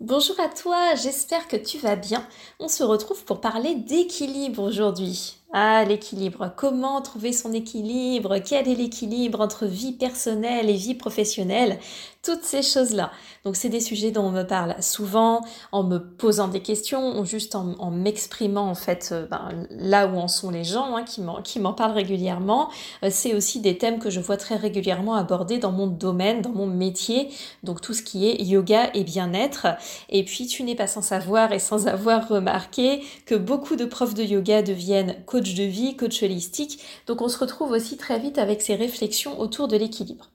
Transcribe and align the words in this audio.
Bonjour 0.00 0.40
à 0.40 0.48
toi, 0.48 0.94
j'espère 0.94 1.46
que 1.46 1.58
tu 1.58 1.76
vas 1.76 1.94
bien. 1.94 2.26
On 2.58 2.68
se 2.68 2.82
retrouve 2.82 3.22
pour 3.26 3.42
parler 3.42 3.74
d'équilibre 3.74 4.62
aujourd'hui. 4.62 5.39
Ah, 5.52 5.84
l'équilibre. 5.84 6.52
Comment 6.56 7.02
trouver 7.02 7.32
son 7.32 7.52
équilibre? 7.52 8.38
Quel 8.38 8.68
est 8.68 8.76
l'équilibre 8.76 9.40
entre 9.40 9.66
vie 9.66 9.90
personnelle 9.90 10.70
et 10.70 10.76
vie 10.76 10.94
professionnelle? 10.94 11.80
Toutes 12.22 12.44
ces 12.44 12.62
choses-là. 12.62 13.10
Donc, 13.44 13.56
c'est 13.56 13.68
des 13.70 13.80
sujets 13.80 14.12
dont 14.12 14.26
on 14.26 14.30
me 14.30 14.44
parle 14.44 14.76
souvent, 14.80 15.40
en 15.72 15.82
me 15.82 15.98
posant 15.98 16.46
des 16.46 16.60
questions, 16.60 17.18
ou 17.18 17.24
juste 17.24 17.56
en, 17.56 17.90
m'exprimant 17.90 18.68
en 18.68 18.74
fait 18.76 19.08
euh, 19.10 19.26
ben, 19.26 19.66
là 19.70 20.06
où 20.06 20.18
en 20.18 20.28
sont 20.28 20.50
les 20.50 20.62
gens 20.62 20.96
hein, 20.96 21.04
qui 21.04 21.58
m'en 21.58 21.72
parlent 21.72 21.94
régulièrement. 21.94 22.68
Euh, 23.02 23.08
c'est 23.10 23.34
aussi 23.34 23.60
des 23.60 23.76
thèmes 23.76 23.98
que 23.98 24.10
je 24.10 24.20
vois 24.20 24.36
très 24.36 24.54
régulièrement 24.54 25.14
abordés 25.14 25.58
dans 25.58 25.72
mon 25.72 25.88
domaine, 25.88 26.42
dans 26.42 26.50
mon 26.50 26.66
métier. 26.66 27.30
Donc, 27.64 27.80
tout 27.80 27.94
ce 27.94 28.02
qui 28.02 28.28
est 28.28 28.40
yoga 28.40 28.90
et 28.94 29.02
bien-être. 29.02 29.66
Et 30.10 30.24
puis, 30.24 30.46
tu 30.46 30.62
n'es 30.62 30.76
pas 30.76 30.86
sans 30.86 31.02
savoir 31.02 31.52
et 31.52 31.58
sans 31.58 31.88
avoir 31.88 32.28
remarqué 32.28 33.02
que 33.26 33.34
beaucoup 33.34 33.74
de 33.74 33.86
profs 33.86 34.14
de 34.14 34.22
yoga 34.22 34.62
deviennent 34.62 35.16
coach 35.40 35.54
de 35.54 35.62
vie, 35.62 35.96
coach 35.96 36.22
holistique. 36.22 36.82
Donc 37.06 37.22
on 37.22 37.28
se 37.28 37.38
retrouve 37.38 37.70
aussi 37.70 37.96
très 37.96 38.18
vite 38.18 38.36
avec 38.36 38.60
ces 38.60 38.74
réflexions 38.74 39.40
autour 39.40 39.68
de 39.68 39.76
l'équilibre. 39.78 40.28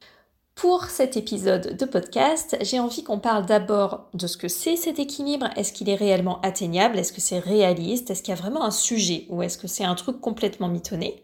Pour 0.55 0.85
cet 0.85 1.15
épisode 1.15 1.77
de 1.77 1.85
podcast, 1.85 2.57
j'ai 2.61 2.79
envie 2.79 3.03
qu'on 3.03 3.19
parle 3.19 3.45
d'abord 3.45 4.07
de 4.15 4.25
ce 4.25 4.35
que 4.35 4.47
c'est 4.47 4.75
cet 4.77 4.97
équilibre. 4.97 5.47
Est-ce 5.57 5.73
qu'il 5.73 5.89
est 5.89 5.95
réellement 5.95 6.41
atteignable? 6.41 6.97
Est-ce 6.97 7.13
que 7.13 7.21
c'est 7.21 7.37
réaliste? 7.37 8.09
Est-ce 8.09 8.23
qu'il 8.23 8.33
y 8.33 8.37
a 8.37 8.41
vraiment 8.41 8.63
un 8.63 8.71
sujet? 8.71 9.27
Ou 9.29 9.43
est-ce 9.43 9.59
que 9.59 9.67
c'est 9.67 9.83
un 9.83 9.93
truc 9.93 10.19
complètement 10.19 10.69
mitonné? 10.69 11.23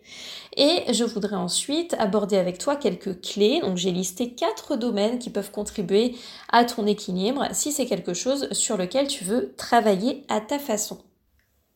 Et 0.57 0.93
je 0.93 1.03
voudrais 1.03 1.37
ensuite 1.37 1.95
aborder 1.97 2.37
avec 2.37 2.59
toi 2.59 2.75
quelques 2.75 3.19
clés. 3.21 3.61
Donc 3.61 3.77
j'ai 3.77 3.91
listé 3.91 4.35
quatre 4.35 4.75
domaines 4.75 5.17
qui 5.17 5.31
peuvent 5.31 5.49
contribuer 5.49 6.15
à 6.51 6.65
ton 6.65 6.85
équilibre 6.85 7.47
si 7.51 7.71
c'est 7.71 7.87
quelque 7.87 8.13
chose 8.13 8.47
sur 8.51 8.77
lequel 8.77 9.07
tu 9.07 9.23
veux 9.23 9.55
travailler 9.57 10.23
à 10.29 10.39
ta 10.39 10.59
façon. 10.59 10.99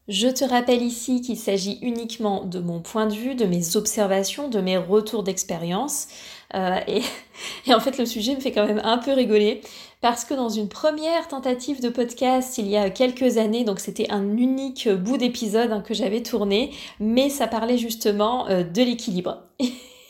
Je 0.07 0.27
te 0.27 0.45
rappelle 0.45 0.83
ici 0.83 1.21
qu'il 1.21 1.37
s'agit 1.37 1.79
uniquement 1.81 2.43
de 2.43 2.59
mon 2.59 2.79
point 2.79 3.07
de 3.07 3.15
vue, 3.15 3.33
de 3.33 3.45
mes 3.45 3.75
observations, 3.75 4.49
de 4.49 4.61
mes 4.61 4.77
retours 4.77 5.23
d'expérience. 5.23 6.07
Euh, 6.53 6.79
et, 7.67 7.73
en 7.73 7.79
fait, 7.79 7.97
le 7.97 8.05
sujet 8.05 8.35
me 8.35 8.39
fait 8.39 8.51
quand 8.51 8.67
même 8.67 8.81
un 8.83 8.99
peu 8.99 9.13
rigoler 9.13 9.61
parce 10.01 10.23
que 10.23 10.35
dans 10.35 10.49
une 10.49 10.69
première 10.69 11.27
tentative 11.27 11.81
de 11.81 11.89
podcast 11.89 12.59
il 12.59 12.67
y 12.67 12.77
a 12.77 12.91
quelques 12.91 13.37
années, 13.37 13.63
donc 13.63 13.79
c'était 13.79 14.11
un 14.11 14.37
unique 14.37 14.87
bout 14.87 15.17
d'épisode 15.17 15.71
hein, 15.71 15.81
que 15.81 15.95
j'avais 15.95 16.21
tourné, 16.21 16.71
mais 16.99 17.29
ça 17.29 17.47
parlait 17.47 17.79
justement 17.79 18.47
euh, 18.49 18.63
de 18.63 18.83
l'équilibre. 18.83 19.41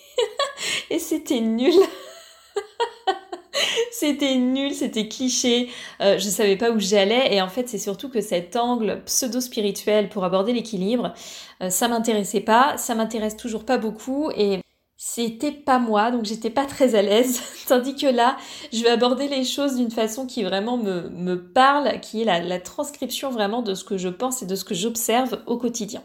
et 0.90 1.00
c'était 1.00 1.40
nul. 1.40 1.74
c'était 4.00 4.36
nul, 4.36 4.74
c'était 4.74 5.08
cliché, 5.08 5.70
euh, 6.02 6.18
je 6.18 6.28
savais 6.28 6.58
pas 6.58 6.72
où 6.72 6.80
j'allais 6.80 7.34
et 7.34 7.42
en 7.42 7.48
fait 7.48 7.70
c'est 7.70 7.78
surtout 7.78 8.10
que 8.10 8.20
cet 8.20 8.58
angle 8.58 9.02
pseudo-spirituel 9.06 10.10
pour 10.10 10.26
aborder 10.26 10.52
l'équilibre, 10.52 11.14
euh, 11.62 11.70
ça 11.70 11.88
m'intéressait 11.88 12.42
pas, 12.42 12.78
ça 12.78 12.94
m'intéresse 12.94 13.38
toujours 13.38 13.64
pas 13.64 13.78
beaucoup 13.78 14.32
et 14.36 14.60
c'était 14.98 15.54
pas 15.54 15.80
moi, 15.80 16.12
donc 16.12 16.26
j'étais 16.26 16.50
pas 16.50 16.66
très 16.66 16.96
à 16.96 17.02
l'aise. 17.02 17.42
Tandis 17.68 17.96
que 17.96 18.08
là, 18.08 18.36
je 18.74 18.84
vais 18.84 18.90
aborder 18.90 19.30
les 19.30 19.46
choses 19.46 19.78
d'une 19.78 19.92
façon 19.92 20.26
qui 20.26 20.44
vraiment 20.44 20.78
me, 20.78 21.36
parle, 21.36 22.00
qui 22.02 22.22
est 22.22 22.26
la 22.26 22.60
transcription 22.60 23.30
vraiment 23.30 23.62
de 23.62 23.76
ce 23.76 23.86
que 23.86 23.98
je 23.98 24.10
pense 24.10 24.42
et 24.42 24.46
de 24.46 24.56
ce 24.56 24.66
que 24.66 24.76
j'observe 24.76 25.42
au 25.48 25.58
quotidien. 25.58 26.04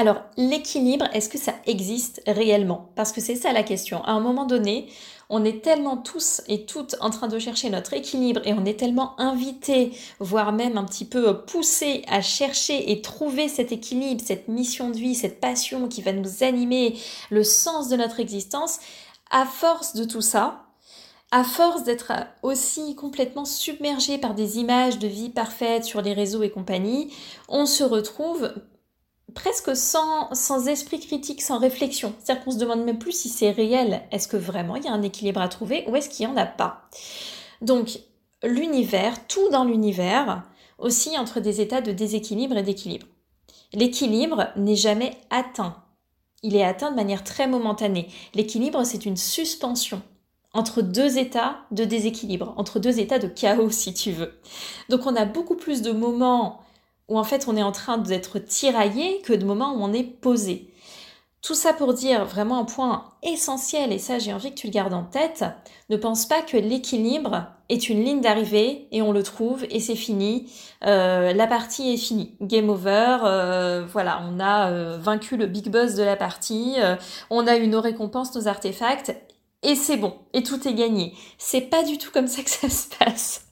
Alors, 0.00 0.22
l'équilibre, 0.38 1.04
est-ce 1.12 1.28
que 1.28 1.36
ça 1.36 1.56
existe 1.66 2.22
réellement? 2.26 2.88
Parce 2.96 3.12
que 3.12 3.20
c'est 3.20 3.34
ça 3.34 3.52
la 3.52 3.62
question. 3.62 4.02
À 4.04 4.12
un 4.12 4.20
moment 4.20 4.46
donné, 4.46 4.88
on 5.28 5.44
est 5.44 5.62
tellement 5.62 5.98
tous 5.98 6.40
et 6.48 6.64
toutes 6.64 6.96
en 7.02 7.10
train 7.10 7.28
de 7.28 7.38
chercher 7.38 7.68
notre 7.68 7.92
équilibre 7.92 8.40
et 8.46 8.54
on 8.54 8.64
est 8.64 8.80
tellement 8.80 9.20
invités, 9.20 9.92
voire 10.18 10.52
même 10.52 10.78
un 10.78 10.84
petit 10.84 11.04
peu 11.04 11.42
poussés 11.44 12.02
à 12.08 12.22
chercher 12.22 12.90
et 12.90 13.02
trouver 13.02 13.48
cet 13.48 13.72
équilibre, 13.72 14.22
cette 14.24 14.48
mission 14.48 14.88
de 14.88 14.96
vie, 14.96 15.14
cette 15.14 15.38
passion 15.38 15.86
qui 15.86 16.00
va 16.00 16.14
nous 16.14 16.44
animer, 16.44 16.96
le 17.28 17.44
sens 17.44 17.90
de 17.90 17.96
notre 17.96 18.20
existence. 18.20 18.78
À 19.30 19.44
force 19.44 19.94
de 19.94 20.04
tout 20.04 20.22
ça, 20.22 20.62
à 21.30 21.44
force 21.44 21.84
d'être 21.84 22.10
aussi 22.42 22.94
complètement 22.94 23.44
submergé 23.44 24.16
par 24.16 24.32
des 24.32 24.56
images 24.56 24.98
de 24.98 25.08
vie 25.08 25.28
parfaite 25.28 25.84
sur 25.84 26.00
les 26.00 26.14
réseaux 26.14 26.42
et 26.42 26.50
compagnie, 26.50 27.12
on 27.50 27.66
se 27.66 27.84
retrouve 27.84 28.50
presque 29.34 29.76
sans, 29.76 30.66
esprit 30.66 31.00
critique, 31.00 31.42
sans 31.42 31.58
réflexion. 31.58 32.14
C'est-à-dire 32.18 32.44
qu'on 32.44 32.50
se 32.50 32.58
demande 32.58 32.84
même 32.84 32.98
plus 32.98 33.12
si 33.12 33.28
c'est 33.28 33.50
réel. 33.50 34.02
Est-ce 34.10 34.28
que 34.28 34.36
vraiment 34.36 34.76
il 34.76 34.84
y 34.84 34.88
a 34.88 34.92
un 34.92 35.02
équilibre 35.02 35.40
à 35.40 35.48
trouver 35.48 35.84
ou 35.88 35.96
est-ce 35.96 36.08
qu'il 36.08 36.26
n'y 36.26 36.32
en 36.32 36.36
a 36.36 36.46
pas? 36.46 36.88
Donc, 37.62 38.00
l'univers, 38.42 39.26
tout 39.26 39.48
dans 39.50 39.64
l'univers, 39.64 40.42
aussi 40.78 41.18
entre 41.18 41.40
des 41.40 41.60
états 41.60 41.80
de 41.80 41.92
déséquilibre 41.92 42.56
et 42.56 42.62
d'équilibre. 42.62 43.06
L'équilibre 43.72 44.48
n'est 44.56 44.76
jamais 44.76 45.16
atteint. 45.30 45.76
Il 46.42 46.56
est 46.56 46.64
atteint 46.64 46.90
de 46.90 46.96
manière 46.96 47.22
très 47.22 47.46
momentanée. 47.46 48.08
L'équilibre, 48.34 48.84
c'est 48.84 49.04
une 49.04 49.16
suspension 49.16 50.02
entre 50.52 50.82
deux 50.82 51.18
états 51.18 51.58
de 51.70 51.84
déséquilibre, 51.84 52.54
entre 52.56 52.80
deux 52.80 52.98
états 52.98 53.18
de 53.18 53.28
chaos, 53.28 53.70
si 53.70 53.94
tu 53.94 54.10
veux. 54.10 54.40
Donc 54.88 55.06
on 55.06 55.14
a 55.14 55.24
beaucoup 55.24 55.54
plus 55.54 55.82
de 55.82 55.92
moments 55.92 56.60
où 57.10 57.18
en 57.18 57.24
fait 57.24 57.46
on 57.48 57.56
est 57.56 57.62
en 57.62 57.72
train 57.72 57.98
d'être 57.98 58.38
tiraillé 58.38 59.20
que 59.22 59.34
de 59.34 59.44
moments 59.44 59.74
où 59.74 59.82
on 59.82 59.92
est 59.92 60.04
posé. 60.04 60.72
Tout 61.42 61.54
ça 61.54 61.72
pour 61.72 61.94
dire 61.94 62.26
vraiment 62.26 62.58
un 62.58 62.64
point 62.64 63.06
essentiel, 63.22 63.92
et 63.92 63.98
ça 63.98 64.18
j'ai 64.18 64.32
envie 64.32 64.50
que 64.50 64.60
tu 64.60 64.66
le 64.66 64.72
gardes 64.72 64.92
en 64.92 65.04
tête, 65.04 65.44
ne 65.88 65.96
pense 65.96 66.26
pas 66.26 66.42
que 66.42 66.58
l'équilibre 66.58 67.46
est 67.70 67.88
une 67.88 68.04
ligne 68.04 68.20
d'arrivée 68.20 68.88
et 68.92 69.00
on 69.00 69.10
le 69.10 69.22
trouve 69.22 69.64
et 69.70 69.80
c'est 69.80 69.96
fini, 69.96 70.52
euh, 70.84 71.32
la 71.32 71.46
partie 71.46 71.94
est 71.94 71.96
finie, 71.96 72.36
game 72.42 72.68
over, 72.68 73.18
euh, 73.24 73.86
voilà, 73.90 74.22
on 74.30 74.38
a 74.38 74.70
euh, 74.70 74.98
vaincu 74.98 75.38
le 75.38 75.46
big 75.46 75.70
boss 75.70 75.94
de 75.94 76.02
la 76.02 76.16
partie, 76.16 76.76
on 77.30 77.46
a 77.46 77.56
eu 77.56 77.68
nos 77.68 77.80
récompenses, 77.80 78.34
nos 78.34 78.46
artefacts, 78.46 79.14
et 79.62 79.74
c'est 79.74 79.96
bon, 79.96 80.14
et 80.34 80.42
tout 80.42 80.68
est 80.68 80.74
gagné. 80.74 81.14
C'est 81.38 81.62
pas 81.62 81.82
du 81.84 81.96
tout 81.96 82.10
comme 82.10 82.26
ça 82.26 82.42
que 82.42 82.50
ça 82.50 82.68
se 82.68 82.88
passe. 82.98 83.49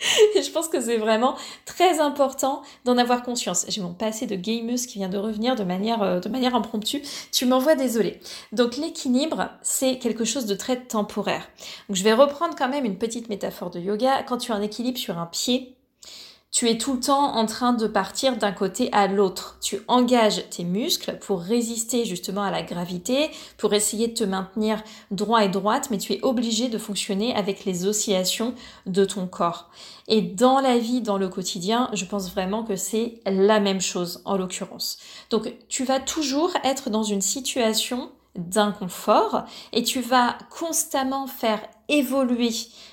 Je 0.00 0.50
pense 0.50 0.68
que 0.68 0.80
c'est 0.80 0.96
vraiment 0.96 1.36
très 1.64 2.00
important 2.00 2.62
d'en 2.84 2.98
avoir 2.98 3.22
conscience. 3.22 3.66
J'ai 3.68 3.80
mon 3.80 3.94
passé 3.94 4.26
de 4.26 4.36
gameuse 4.36 4.86
qui 4.86 4.98
vient 4.98 5.08
de 5.08 5.18
revenir 5.18 5.56
de 5.56 5.64
manière, 5.64 6.02
euh, 6.02 6.20
de 6.20 6.28
manière 6.28 6.54
impromptue. 6.54 7.02
Tu 7.32 7.46
m'envoies 7.46 7.74
désolé. 7.74 8.20
Donc 8.52 8.76
l'équilibre, 8.76 9.50
c'est 9.62 9.98
quelque 9.98 10.24
chose 10.24 10.46
de 10.46 10.54
très 10.54 10.80
temporaire. 10.80 11.48
Donc 11.88 11.96
je 11.96 12.04
vais 12.04 12.12
reprendre 12.12 12.54
quand 12.56 12.68
même 12.68 12.84
une 12.84 12.98
petite 12.98 13.28
métaphore 13.28 13.70
de 13.70 13.80
yoga. 13.80 14.22
Quand 14.22 14.38
tu 14.38 14.52
as 14.52 14.54
un 14.54 14.62
équilibre 14.62 14.98
sur 14.98 15.18
un 15.18 15.26
pied, 15.26 15.77
tu 16.50 16.68
es 16.68 16.78
tout 16.78 16.94
le 16.94 17.00
temps 17.00 17.36
en 17.36 17.44
train 17.44 17.74
de 17.74 17.86
partir 17.86 18.36
d'un 18.38 18.52
côté 18.52 18.88
à 18.92 19.06
l'autre. 19.06 19.58
Tu 19.60 19.80
engages 19.86 20.48
tes 20.48 20.64
muscles 20.64 21.18
pour 21.20 21.40
résister 21.40 22.06
justement 22.06 22.42
à 22.42 22.50
la 22.50 22.62
gravité, 22.62 23.30
pour 23.58 23.74
essayer 23.74 24.08
de 24.08 24.14
te 24.14 24.24
maintenir 24.24 24.82
droit 25.10 25.44
et 25.44 25.48
droite, 25.48 25.88
mais 25.90 25.98
tu 25.98 26.14
es 26.14 26.20
obligé 26.22 26.68
de 26.68 26.78
fonctionner 26.78 27.34
avec 27.34 27.64
les 27.66 27.86
oscillations 27.86 28.54
de 28.86 29.04
ton 29.04 29.26
corps. 29.26 29.68
Et 30.08 30.22
dans 30.22 30.60
la 30.60 30.78
vie, 30.78 31.02
dans 31.02 31.18
le 31.18 31.28
quotidien, 31.28 31.90
je 31.92 32.06
pense 32.06 32.32
vraiment 32.32 32.64
que 32.64 32.76
c'est 32.76 33.20
la 33.26 33.60
même 33.60 33.82
chose 33.82 34.22
en 34.24 34.38
l'occurrence. 34.38 34.98
Donc 35.28 35.52
tu 35.68 35.84
vas 35.84 36.00
toujours 36.00 36.52
être 36.64 36.88
dans 36.88 37.02
une 37.02 37.20
situation 37.20 38.10
d'inconfort 38.36 39.44
et 39.72 39.82
tu 39.82 40.00
vas 40.00 40.38
constamment 40.50 41.26
faire 41.26 41.60
évoluer 41.88 42.50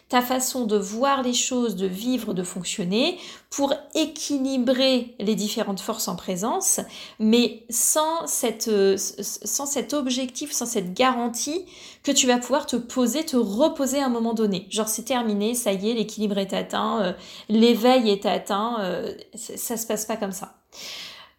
ta 0.07 0.21
façon 0.21 0.65
de 0.65 0.77
voir 0.77 1.24
les 1.24 1.33
choses, 1.33 1.75
de 1.75 1.88
vivre, 1.88 2.33
de 2.33 2.44
fonctionner 2.44 3.18
pour 3.50 3.74
équilibrer 3.95 5.15
les 5.19 5.36
différentes 5.36 5.80
forces 5.80 6.07
en 6.07 6.15
présence, 6.15 6.80
mais 7.19 7.63
sans, 7.69 8.27
cette, 8.27 8.69
sans 8.97 9.65
cet 9.65 9.94
objectif, 9.94 10.51
sans 10.51 10.68
cette 10.68 10.94
garantie 10.94 11.65
que 12.03 12.12
tu 12.12 12.27
vas 12.27 12.38
pouvoir 12.38 12.68
te 12.68 12.75
poser, 12.75 13.25
te 13.25 13.36
reposer 13.36 14.00
à 14.00 14.06
un 14.06 14.09
moment 14.09 14.33
donné. 14.33 14.68
Genre 14.69 14.88
c'est 14.88 15.06
terminé, 15.06 15.56
ça 15.56 15.74
y 15.74 15.89
est, 15.89 15.94
l'équilibre 15.94 16.38
est 16.38 16.53
atteint, 16.53 17.01
euh, 17.01 17.13
l'éveil 17.50 18.12
est 18.12 18.27
atteint, 18.27 18.77
euh, 18.81 19.13
ça 19.33 19.75
se 19.75 19.88
passe 19.88 20.06
pas 20.06 20.18
comme 20.18 20.31
ça. 20.31 20.53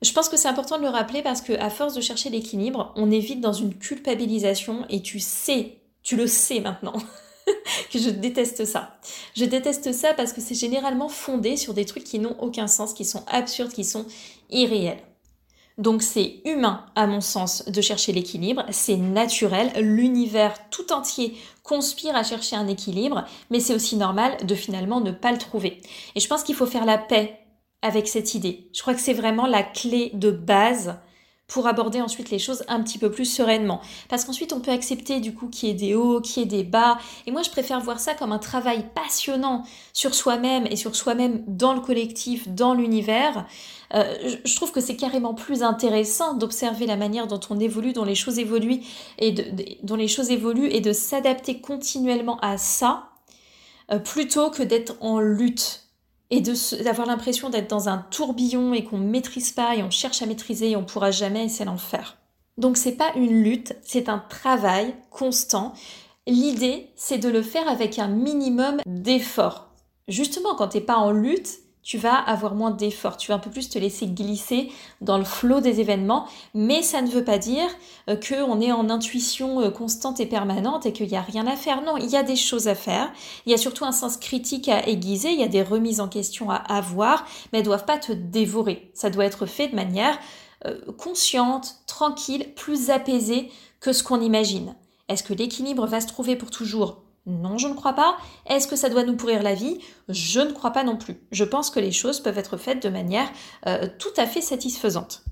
Je 0.02 0.12
pense 0.12 0.29
que 0.29 0.37
c'est 0.37 0.49
important 0.49 0.76
de 0.76 0.82
le 0.82 0.88
rappeler 0.88 1.23
parce 1.23 1.41
que 1.41 1.52
à 1.55 1.70
force 1.70 1.94
de 1.94 2.00
chercher 2.00 2.31
l'équilibre, 2.31 2.93
on 2.97 3.11
est 3.11 3.20
vite 3.20 3.41
dans 3.41 3.52
une 3.52 3.75
culpabilisation 3.75 4.85
et 4.91 5.00
tu 5.00 5.20
sais, 5.20 5.79
tu 6.02 6.17
le 6.17 6.26
sais 6.26 6.61
maintenant 6.61 6.94
que 7.93 7.99
je 7.99 8.11
déteste 8.11 8.65
ça. 8.65 8.99
Je 9.37 9.45
déteste 9.45 9.93
ça 9.93 10.15
parce 10.15 10.33
que 10.33 10.41
c'est 10.41 10.55
généralement 10.55 11.09
fondé 11.09 11.57
sur 11.57 11.75
des 11.75 11.85
trucs 11.85 12.05
qui 12.05 12.19
n'ont 12.19 12.37
aucun 12.41 12.67
sens, 12.67 12.95
qui 12.95 13.05
sont 13.05 13.25
absurdes, 13.29 13.73
qui 13.73 13.85
sont 13.85 14.07
irréels. 14.51 15.03
Donc 15.79 16.03
c'est 16.03 16.41
humain, 16.47 16.87
à 16.95 17.07
mon 17.07 17.21
sens, 17.21 17.67
de 17.67 17.81
chercher 17.83 18.13
l'équilibre, 18.13 18.65
c'est 18.71 18.97
naturel, 18.97 19.71
l'univers 19.77 20.71
tout 20.71 20.91
entier 20.91 21.37
conspire 21.63 22.17
à 22.17 22.23
chercher 22.23 22.57
un 22.57 22.67
équilibre, 22.67 23.27
mais 23.51 23.61
c'est 23.61 23.75
aussi 23.75 23.97
normal 23.97 24.39
de 24.47 24.55
finalement 24.55 25.01
ne 25.01 25.11
pas 25.11 25.33
le 25.33 25.39
trouver. 25.39 25.83
Et 26.15 26.21
je 26.21 26.29
pense 26.29 26.45
qu'il 26.45 26.55
faut 26.55 26.67
faire 26.67 26.87
la 26.87 26.97
paix 26.97 27.41
avec 27.83 28.09
cette 28.09 28.35
idée. 28.35 28.71
Je 28.73 28.81
crois 28.81 28.95
que 28.95 29.01
c'est 29.01 29.13
vraiment 29.13 29.47
la 29.47 29.63
clé 29.63 30.11
de 30.15 30.31
base 30.31 30.97
pour 31.49 31.69
aborder 31.69 32.01
ensuite 32.01 32.31
les 32.31 32.39
choses 32.39 32.65
un 32.69 32.83
petit 32.83 32.99
peu 32.99 33.11
plus 33.11 33.25
sereinement. 33.25 33.81
Parce 34.09 34.25
qu'ensuite, 34.25 34.53
on 34.53 34.61
peut 34.61 34.73
accepter 34.73 35.21
du 35.21 35.33
coup 35.33 35.49
qu'il 35.49 35.69
y 35.69 35.73
ait 35.73 35.75
des 35.75 35.95
hauts, 35.95 36.21
qu'il 36.21 36.43
y 36.43 36.47
ait 36.47 36.49
des 36.49 36.65
bas. 36.65 36.99
Et 37.27 37.31
moi, 37.31 37.43
je 37.43 37.51
préfère 37.51 37.81
voir 37.81 38.01
ça 38.01 38.15
comme 38.15 38.33
un 38.33 38.39
travail 38.39 38.85
passionnant 38.95 39.63
sur 39.93 40.15
soi-même 40.15 40.67
et 40.67 40.77
sur 40.77 40.97
soi-même 40.97 41.45
dans 41.47 41.73
le 41.73 41.81
collectif, 41.81 42.49
dans 42.49 42.75
l'univers. 42.75 43.47
Euh, 43.95 44.37
je 44.45 44.57
trouve 44.57 44.73
que 44.73 44.81
c'est 44.81 44.97
carrément 44.97 45.35
plus 45.35 45.63
intéressant 45.63 46.35
d'observer 46.35 46.87
la 46.87 46.97
manière 46.97 47.29
dont 47.29 47.41
on 47.51 47.61
évolue, 47.61 47.93
dont 47.93 48.05
les 48.05 48.17
choses 48.17 48.41
évoluent 48.41 48.81
et 49.19 49.31
de, 49.31 49.45
dont 49.85 49.97
les 49.97 50.09
choses 50.09 50.31
évoluent 50.31 50.71
et 50.71 50.81
de 50.81 50.93
s'adapter 50.93 51.61
continuellement 51.61 52.39
à 52.41 52.59
ça, 52.59 53.11
euh, 53.93 54.01
plutôt 54.01 54.51
que 54.51 54.65
d'être 54.65 54.97
en 55.01 55.21
lutte 55.21 55.86
et 56.31 56.40
d'avoir 56.40 57.06
l'impression 57.06 57.50
d'être 57.50 57.70
dans 57.70 57.88
un 57.88 57.99
tourbillon 57.99 58.75
et 58.75 58.84
qu'on 58.84 58.99
ne 58.99 59.08
maîtrise 59.08 59.52
pas 59.52 59.76
et 59.76 59.82
on 59.82 59.90
cherche 59.90 60.23
à 60.23 60.26
maîtriser 60.26 60.70
et 60.70 60.76
on 60.76 60.84
pourra 60.84 61.11
jamais 61.11 61.46
et 61.46 61.49
c'est 61.49 61.64
l'enfer. 61.64 62.19
Donc 62.58 62.76
c'est 62.76 62.96
pas 62.96 63.12
une 63.17 63.43
lutte, 63.43 63.76
c'est 63.82 64.08
un 64.08 64.19
travail 64.19 64.94
constant. 65.11 65.73
L'idée, 66.26 66.90
c'est 66.96 67.19
de 67.19 67.28
le 67.28 67.43
faire 67.43 67.69
avec 67.69 67.99
un 67.99 68.08
minimum 68.08 68.78
d'effort. 68.87 69.69
Justement, 70.08 70.55
quand 70.55 70.69
tu 70.69 70.78
n'es 70.78 70.82
pas 70.82 70.96
en 70.96 71.12
lutte, 71.12 71.58
tu 71.87 71.99
vas 71.99 72.17
avoir 72.17 72.56
moins 72.56 72.73
d'efforts, 72.73 73.17
tu 73.17 73.29
vas 73.29 73.37
un 73.37 73.38
peu 73.38 73.49
plus 73.49 73.69
te 73.69 73.79
laisser 73.79 74.09
glisser 74.09 74.73
dans 75.00 75.19
le 75.19 75.25
flot 75.25 75.61
des 75.61 75.79
événements, 75.81 76.27
mais 76.53 76.83
ça 76.83 77.00
ne 77.00 77.09
veut 77.09 77.23
pas 77.23 77.38
dire 77.38 77.69
euh, 78.11 78.17
qu'on 78.17 78.61
est 78.61 78.73
en 78.73 78.91
intuition 78.91 79.61
euh, 79.61 79.71
constante 79.71 80.19
et 80.19 80.27
permanente 80.27 80.85
et 80.85 80.93
qu'il 80.93 81.06
n'y 81.06 81.17
a 81.17 81.21
rien 81.21 81.47
à 81.47 81.55
faire. 81.55 81.83
Non, 81.83 81.97
il 81.97 82.11
y 82.11 82.17
a 82.17 82.25
des 82.25 82.35
choses 82.35 82.67
à 82.67 82.75
faire, 82.75 83.12
il 83.47 83.53
y 83.53 83.55
a 83.55 83.59
surtout 83.59 83.85
un 83.85 83.93
sens 83.93 84.17
critique 84.17 84.69
à 84.69 84.88
aiguiser, 84.88 85.31
il 85.31 85.38
y 85.38 85.44
a 85.44 85.49
des 85.49 85.62
remises 85.62 86.00
en 86.00 86.09
question 86.09 86.50
à 86.50 86.56
avoir, 86.56 87.25
mais 87.53 87.61
elles 87.61 87.65
ne 87.65 87.71
doivent 87.71 87.87
pas 87.87 87.99
te 87.99 88.11
dévorer. 88.11 88.91
Ça 88.93 89.09
doit 89.09 89.25
être 89.25 89.47
fait 89.47 89.69
de 89.69 89.77
manière 89.77 90.19
euh, 90.67 90.81
consciente, 90.99 91.77
tranquille, 91.87 92.53
plus 92.56 92.91
apaisée 92.91 93.49
que 93.79 93.93
ce 93.93 94.03
qu'on 94.03 94.21
imagine. 94.21 94.75
Est-ce 95.09 95.23
que 95.23 95.35
l'équilibre 95.35 95.87
va 95.87 96.00
se 96.00 96.09
trouver 96.09 96.35
pour 96.35 96.50
toujours? 96.50 97.06
Non, 97.26 97.58
je 97.58 97.67
ne 97.67 97.75
crois 97.75 97.94
pas. 97.94 98.17
Est-ce 98.46 98.69
que 98.69 98.76
ça 98.76 98.88
doit 98.88 99.02
nous 99.02 99.17
pourrir 99.17 99.43
la 99.43 99.55
vie? 99.55 99.78
Je 100.08 100.40
ne 100.40 100.52
crois 100.52 100.70
pas 100.70 100.84
non 100.84 100.96
plus. 100.96 101.17
Je 101.32 101.43
pense 101.43 101.70
que 101.70 101.81
les 101.81 101.90
choses 101.90 102.20
peuvent 102.20 102.38
être 102.38 102.56
faites 102.56 102.82
de 102.82 102.88
manière 102.88 103.28
euh, 103.67 103.88
tout 103.99 104.12
à 104.17 104.26
fait 104.26 104.40
satisfaisante. 104.40 105.25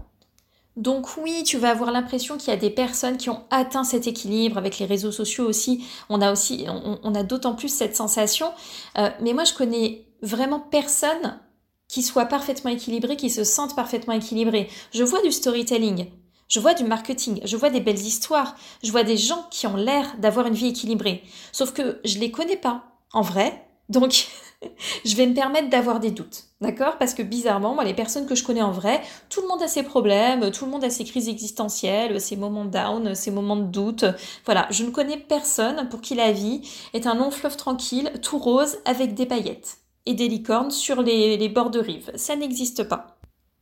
Donc 0.76 1.16
oui, 1.16 1.44
tu 1.44 1.56
vas 1.56 1.70
avoir 1.70 1.92
l'impression 1.92 2.36
qu'il 2.36 2.48
y 2.48 2.56
a 2.56 2.58
des 2.58 2.70
personnes 2.70 3.16
qui 3.16 3.30
ont 3.30 3.44
atteint 3.50 3.84
cet 3.84 4.08
équilibre 4.08 4.58
avec 4.58 4.80
les 4.80 4.86
réseaux 4.86 5.12
sociaux 5.12 5.44
aussi. 5.44 5.84
On 6.08 6.20
a 6.20 6.32
aussi, 6.32 6.66
on, 6.68 7.14
a 7.14 7.22
d'autant 7.22 7.54
plus 7.54 7.68
cette 7.68 7.94
sensation. 7.94 8.50
Euh, 8.98 9.08
mais 9.20 9.32
moi, 9.32 9.44
je 9.44 9.54
connais 9.54 10.08
vraiment 10.20 10.58
personne 10.58 11.38
qui 11.86 12.02
soit 12.02 12.26
parfaitement 12.26 12.72
équilibré, 12.72 13.16
qui 13.16 13.30
se 13.30 13.44
sente 13.44 13.76
parfaitement 13.76 14.14
équilibré. 14.14 14.68
Je 14.92 15.04
vois 15.04 15.22
du 15.22 15.30
storytelling, 15.30 16.06
je 16.48 16.60
vois 16.60 16.74
du 16.74 16.84
marketing, 16.84 17.40
je 17.44 17.56
vois 17.56 17.70
des 17.70 17.80
belles 17.80 18.00
histoires, 18.00 18.56
je 18.82 18.90
vois 18.90 19.04
des 19.04 19.16
gens 19.16 19.46
qui 19.50 19.66
ont 19.66 19.76
l'air 19.76 20.16
d'avoir 20.18 20.46
une 20.46 20.54
vie 20.54 20.68
équilibrée. 20.68 21.22
Sauf 21.52 21.72
que 21.72 22.00
je 22.04 22.18
les 22.18 22.30
connais 22.30 22.56
pas 22.56 22.84
en 23.12 23.22
vrai, 23.22 23.66
donc 23.88 24.26
je 25.04 25.16
vais 25.16 25.26
me 25.26 25.34
permettre 25.34 25.68
d'avoir 25.68 26.00
des 26.00 26.10
doutes. 26.10 26.44
D'accord? 26.60 26.96
Parce 26.98 27.12
que 27.14 27.22
bizarrement, 27.22 27.74
moi, 27.74 27.84
les 27.84 27.94
personnes 27.94 28.26
que 28.26 28.34
je 28.34 28.44
connais 28.44 28.62
en 28.62 28.70
vrai, 28.70 29.02
tout 29.28 29.42
le 29.42 29.48
monde 29.48 29.62
a 29.62 29.68
ses 29.68 29.82
problèmes, 29.82 30.50
tout 30.50 30.64
le 30.64 30.70
monde 30.70 30.84
a 30.84 30.90
ses 30.90 31.04
crises 31.04 31.28
existentielles, 31.28 32.20
ses 32.20 32.36
moments 32.36 32.64
down, 32.64 33.14
ses 33.14 33.30
moments 33.30 33.56
de 33.56 33.66
doute. 33.66 34.04
Voilà, 34.46 34.66
je 34.70 34.84
ne 34.84 34.90
connais 34.90 35.18
personne 35.18 35.88
pour 35.90 36.00
qui 36.00 36.14
la 36.14 36.32
vie 36.32 36.62
est 36.94 37.06
un 37.06 37.14
long 37.14 37.30
fleuve 37.30 37.56
tranquille, 37.56 38.10
tout 38.22 38.38
rose, 38.38 38.78
avec 38.86 39.14
des 39.14 39.26
paillettes 39.26 39.78
et 40.06 40.14
des 40.14 40.28
licornes 40.28 40.70
sur 40.70 41.02
les, 41.02 41.36
les 41.36 41.48
bords 41.48 41.70
de 41.70 41.80
rive. 41.80 42.10
Ça 42.14 42.36
n'existe 42.36 42.84
pas. 42.84 43.13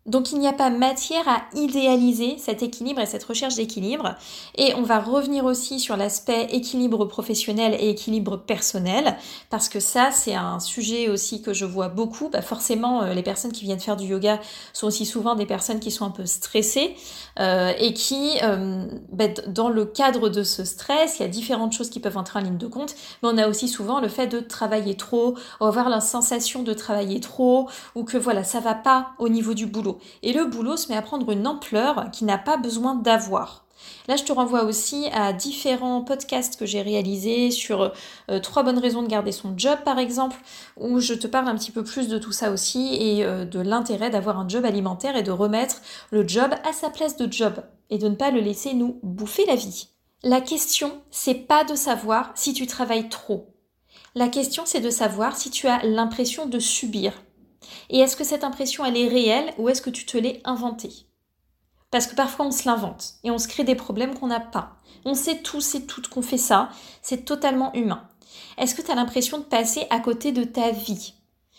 Donc 0.06 0.32
il 0.32 0.38
n'y 0.40 0.48
a 0.48 0.52
pas 0.52 0.68
matière 0.68 1.28
à 1.28 1.42
idéaliser 1.54 2.36
cet 2.38 2.62
équilibre 2.62 3.00
et 3.00 3.06
cette 3.06 3.22
recherche 3.22 3.54
d'équilibre. 3.54 4.16
Et 4.56 4.74
on 4.74 4.82
va 4.82 4.98
revenir 4.98 5.44
aussi 5.44 5.78
sur 5.78 5.96
l'aspect 5.96 6.48
équilibre 6.50 7.04
professionnel 7.04 7.76
et 7.78 7.90
équilibre 7.90 8.36
personnel, 8.36 9.16
parce 9.48 9.68
que 9.68 9.78
ça 9.78 10.10
c'est 10.10 10.34
un 10.34 10.58
sujet 10.58 11.08
aussi 11.08 11.40
que 11.40 11.52
je 11.54 11.64
vois 11.64 11.88
beaucoup. 11.88 12.28
Bah 12.30 12.42
forcément, 12.42 13.02
euh, 13.02 13.14
les 13.14 13.22
personnes 13.22 13.52
qui 13.52 13.64
viennent 13.64 13.78
faire 13.78 13.96
du 13.96 14.06
yoga 14.06 14.40
sont 14.72 14.88
aussi 14.88 15.06
souvent 15.06 15.36
des 15.36 15.46
personnes 15.46 15.78
qui 15.78 15.92
sont 15.92 16.04
un 16.04 16.10
peu 16.10 16.26
stressées 16.26 16.96
euh, 17.38 17.72
et 17.78 17.94
qui, 17.94 18.38
euh, 18.42 18.86
bah, 19.12 19.28
dans 19.46 19.68
le 19.68 19.84
cadre 19.84 20.28
de 20.28 20.42
ce 20.42 20.64
stress, 20.64 21.18
il 21.18 21.22
y 21.22 21.24
a 21.24 21.28
différentes 21.28 21.72
choses 21.72 21.90
qui 21.90 22.00
peuvent 22.00 22.18
entrer 22.18 22.40
en 22.40 22.42
ligne 22.42 22.58
de 22.58 22.66
compte, 22.66 22.96
mais 23.22 23.28
on 23.32 23.38
a 23.38 23.46
aussi 23.46 23.68
souvent 23.68 24.00
le 24.00 24.08
fait 24.08 24.26
de 24.26 24.40
travailler 24.40 24.96
trop, 24.96 25.36
avoir 25.60 25.88
la 25.88 26.00
sensation 26.00 26.62
de 26.64 26.72
travailler 26.72 27.20
trop, 27.20 27.68
ou 27.94 28.02
que 28.04 28.18
voilà, 28.18 28.42
ça 28.42 28.58
va 28.58 28.74
pas 28.74 29.10
au 29.18 29.28
niveau 29.28 29.54
du 29.54 29.66
boulot. 29.66 29.91
Et 30.22 30.32
le 30.32 30.46
boulot 30.46 30.76
se 30.76 30.88
met 30.88 30.96
à 30.96 31.02
prendre 31.02 31.30
une 31.30 31.46
ampleur 31.46 32.10
qui 32.12 32.24
n'a 32.24 32.38
pas 32.38 32.56
besoin 32.56 32.94
d'avoir. 32.94 33.66
Là, 34.08 34.16
je 34.16 34.24
te 34.24 34.32
renvoie 34.32 34.64
aussi 34.64 35.06
à 35.12 35.32
différents 35.32 36.02
podcasts 36.02 36.58
que 36.58 36.66
j'ai 36.66 36.82
réalisés 36.82 37.50
sur 37.50 37.92
euh, 38.30 38.40
trois 38.40 38.62
bonnes 38.62 38.78
raisons 38.78 39.02
de 39.02 39.08
garder 39.08 39.32
son 39.32 39.54
job, 39.56 39.78
par 39.84 39.98
exemple, 39.98 40.36
où 40.76 41.00
je 41.00 41.14
te 41.14 41.26
parle 41.26 41.48
un 41.48 41.56
petit 41.56 41.70
peu 41.70 41.84
plus 41.84 42.08
de 42.08 42.18
tout 42.18 42.32
ça 42.32 42.50
aussi 42.50 42.94
et 42.94 43.24
euh, 43.24 43.44
de 43.44 43.60
l'intérêt 43.60 44.10
d'avoir 44.10 44.38
un 44.38 44.48
job 44.48 44.64
alimentaire 44.64 45.16
et 45.16 45.22
de 45.22 45.30
remettre 45.30 45.82
le 46.10 46.26
job 46.26 46.50
à 46.68 46.72
sa 46.72 46.90
place 46.90 47.16
de 47.16 47.32
job 47.32 47.54
et 47.90 47.98
de 47.98 48.08
ne 48.08 48.14
pas 48.14 48.30
le 48.30 48.40
laisser 48.40 48.74
nous 48.74 48.98
bouffer 49.02 49.44
la 49.46 49.56
vie. 49.56 49.88
La 50.24 50.40
question, 50.40 51.00
c'est 51.10 51.34
pas 51.34 51.64
de 51.64 51.74
savoir 51.74 52.30
si 52.34 52.52
tu 52.52 52.66
travailles 52.66 53.08
trop. 53.08 53.48
La 54.14 54.28
question, 54.28 54.64
c'est 54.66 54.80
de 54.80 54.90
savoir 54.90 55.36
si 55.36 55.50
tu 55.50 55.66
as 55.68 55.82
l'impression 55.84 56.46
de 56.46 56.58
subir 56.58 57.12
et 57.90 57.98
est-ce 57.98 58.16
que 58.16 58.24
cette 58.24 58.44
impression, 58.44 58.84
elle 58.84 58.96
est 58.96 59.08
réelle 59.08 59.52
ou 59.58 59.68
est-ce 59.68 59.82
que 59.82 59.90
tu 59.90 60.06
te 60.06 60.16
l'es 60.16 60.40
inventée? 60.44 61.06
Parce 61.90 62.06
que 62.06 62.14
parfois, 62.14 62.46
on 62.46 62.50
se 62.50 62.66
l'invente 62.66 63.14
et 63.22 63.30
on 63.30 63.38
se 63.38 63.48
crée 63.48 63.64
des 63.64 63.74
problèmes 63.74 64.18
qu'on 64.18 64.28
n'a 64.28 64.40
pas. 64.40 64.76
On 65.04 65.14
sait 65.14 65.42
tous 65.42 65.74
et 65.74 65.84
toutes 65.84 66.08
qu'on 66.08 66.22
fait 66.22 66.38
ça. 66.38 66.70
C'est 67.02 67.24
totalement 67.24 67.72
humain. 67.74 68.08
Est-ce 68.56 68.74
que 68.74 68.82
tu 68.82 68.90
as 68.90 68.94
l'impression 68.94 69.38
de 69.38 69.44
passer 69.44 69.86
à 69.90 70.00
côté 70.00 70.32
de 70.32 70.44
ta 70.44 70.70
vie? 70.70 71.14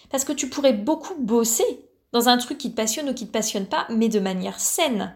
Parce 0.09 0.25
que 0.25 0.33
tu 0.33 0.49
pourrais 0.49 0.73
beaucoup 0.73 1.15
bosser 1.19 1.87
dans 2.11 2.29
un 2.29 2.37
truc 2.37 2.57
qui 2.57 2.71
te 2.71 2.75
passionne 2.75 3.09
ou 3.09 3.13
qui 3.13 3.27
te 3.27 3.31
passionne 3.31 3.65
pas, 3.65 3.85
mais 3.89 4.09
de 4.09 4.19
manière 4.19 4.59
saine. 4.59 5.15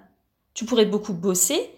Tu 0.53 0.65
pourrais 0.65 0.85
beaucoup 0.85 1.13
bosser 1.13 1.71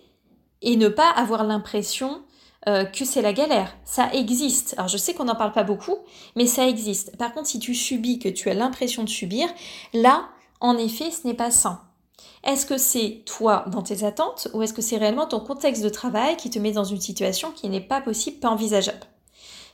et 0.61 0.75
ne 0.75 0.89
pas 0.89 1.09
avoir 1.09 1.43
l'impression 1.43 2.23
euh, 2.67 2.83
que 2.83 3.05
c'est 3.05 3.21
la 3.21 3.31
galère. 3.31 3.77
Ça 3.85 4.11
existe. 4.13 4.73
Alors 4.77 4.89
je 4.89 4.97
sais 4.97 5.13
qu'on 5.13 5.25
n'en 5.25 5.35
parle 5.35 5.53
pas 5.53 5.63
beaucoup, 5.63 5.97
mais 6.35 6.45
ça 6.45 6.67
existe. 6.67 7.15
Par 7.17 7.33
contre, 7.33 7.47
si 7.47 7.59
tu 7.59 7.73
subis, 7.73 8.19
que 8.19 8.29
tu 8.29 8.49
as 8.49 8.53
l'impression 8.53 9.03
de 9.03 9.09
subir, 9.09 9.47
là, 9.93 10.27
en 10.59 10.77
effet, 10.77 11.09
ce 11.11 11.25
n'est 11.25 11.33
pas 11.33 11.51
sain. 11.51 11.81
Est-ce 12.43 12.65
que 12.65 12.77
c'est 12.77 13.23
toi 13.25 13.65
dans 13.67 13.81
tes 13.81 14.03
attentes 14.03 14.49
ou 14.53 14.61
est-ce 14.61 14.73
que 14.73 14.81
c'est 14.81 14.97
réellement 14.97 15.25
ton 15.25 15.39
contexte 15.39 15.83
de 15.83 15.89
travail 15.89 16.37
qui 16.37 16.49
te 16.49 16.59
met 16.59 16.71
dans 16.71 16.83
une 16.83 16.99
situation 17.01 17.51
qui 17.51 17.69
n'est 17.69 17.81
pas 17.81 18.01
possible, 18.01 18.39
pas 18.39 18.49
envisageable? 18.49 19.07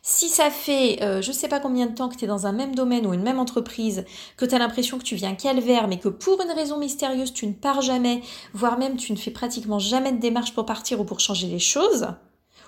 Si 0.08 0.30
ça 0.30 0.52
fait 0.52 1.02
euh, 1.02 1.24
je 1.24 1.30
ne 1.30 1.34
sais 1.34 1.48
pas 1.48 1.60
combien 1.60 1.88
de 1.88 1.96
temps 1.96 2.10
que 2.10 2.16
tu 2.16 2.26
es 2.26 2.28
dans 2.28 2.46
un 2.46 2.52
même 2.52 2.76
domaine 2.76 3.08
ou 3.08 3.14
une 3.16 3.24
même 3.24 3.40
entreprise, 3.40 4.06
que 4.38 4.46
tu 4.46 4.54
as 4.54 4.60
l'impression 4.60 5.00
que 5.00 5.04
tu 5.04 5.16
viens 5.16 5.34
calvaire, 5.34 5.88
mais 5.88 5.98
que 5.98 6.10
pour 6.10 6.40
une 6.42 6.52
raison 6.52 6.78
mystérieuse, 6.78 7.34
tu 7.34 7.48
ne 7.48 7.54
pars 7.54 7.82
jamais, 7.82 8.22
voire 8.54 8.78
même 8.78 8.98
tu 8.98 9.12
ne 9.12 9.18
fais 9.18 9.32
pratiquement 9.32 9.80
jamais 9.80 10.12
de 10.12 10.20
démarche 10.20 10.54
pour 10.54 10.68
partir 10.68 11.00
ou 11.00 11.06
pour 11.06 11.20
changer 11.20 11.48
les 11.48 11.58
choses, 11.58 12.06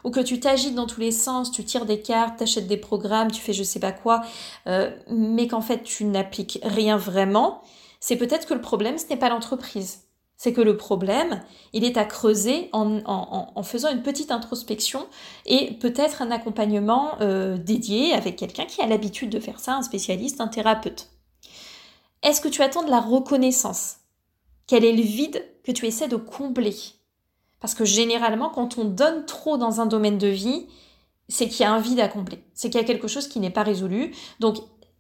ou 0.07 0.09
que 0.09 0.21
tu 0.21 0.39
t'agites 0.39 0.73
dans 0.73 0.87
tous 0.87 1.01
les 1.01 1.11
sens, 1.11 1.51
tu 1.51 1.65
tires 1.65 1.85
des 1.85 1.99
cartes, 1.99 2.39
t'achètes 2.39 2.65
des 2.65 2.77
programmes, 2.77 3.29
tu 3.29 3.41
fais 3.41 3.51
je 3.51 3.61
sais 3.61 3.81
pas 3.81 3.91
quoi, 3.91 4.21
euh, 4.65 4.89
mais 5.09 5.49
qu'en 5.49 5.59
fait 5.59 5.83
tu 5.83 6.05
n'appliques 6.05 6.59
rien 6.63 6.95
vraiment, 6.95 7.61
c'est 7.99 8.15
peut-être 8.15 8.47
que 8.47 8.53
le 8.53 8.61
problème 8.61 8.97
ce 8.97 9.05
n'est 9.09 9.17
pas 9.17 9.27
l'entreprise. 9.27 10.03
C'est 10.37 10.53
que 10.53 10.61
le 10.61 10.77
problème, 10.77 11.41
il 11.73 11.83
est 11.83 11.97
à 11.97 12.05
creuser 12.05 12.69
en, 12.71 13.63
faisant 13.63 13.91
une 13.91 14.03
petite 14.03 14.31
introspection 14.31 15.07
et 15.45 15.73
peut-être 15.73 16.21
un 16.21 16.31
accompagnement 16.31 17.19
euh, 17.19 17.57
dédié 17.57 18.13
avec 18.13 18.37
quelqu'un 18.37 18.65
qui 18.65 18.81
a 18.81 18.85
l'habitude 18.85 19.31
de 19.31 19.39
faire 19.41 19.59
ça, 19.59 19.73
un 19.73 19.81
spécialiste, 19.81 20.39
un 20.39 20.47
thérapeute. 20.47 21.09
Est-ce 22.23 22.39
que 22.39 22.47
tu 22.47 22.61
attends 22.61 22.83
de 22.83 22.91
la 22.91 23.01
reconnaissance? 23.01 23.97
Quel 24.67 24.85
est 24.85 24.93
le 24.93 25.01
vide 25.01 25.43
que 25.65 25.71
tu 25.71 25.85
essaies 25.85 26.07
de 26.07 26.17
combler? 26.17 26.75
Parce 27.59 27.73
que 27.73 27.85
généralement, 27.85 28.49
quand 28.49 28.77
on 28.77 28.85
donne 28.85 29.25
trop 29.25 29.57
dans 29.57 29.81
un 29.81 29.85
domaine 29.85 30.17
de 30.17 30.27
vie, 30.27 30.67
c'est 31.29 31.47
qu'il 31.47 31.61
y 31.61 31.63
a 31.65 31.71
un 31.71 31.79
vide 31.79 31.99
à 31.99 32.07
combler. 32.07 32.43
C'est 32.53 32.69
qu'il 32.69 32.79
y 32.79 32.83
a 32.83 32.87
quelque 32.87 33.07
chose 33.07 33.27
qui 33.27 33.39
n'est 33.39 33.49
pas 33.49 33.63
résolu. 33.63 34.13
Donc, 34.39 34.57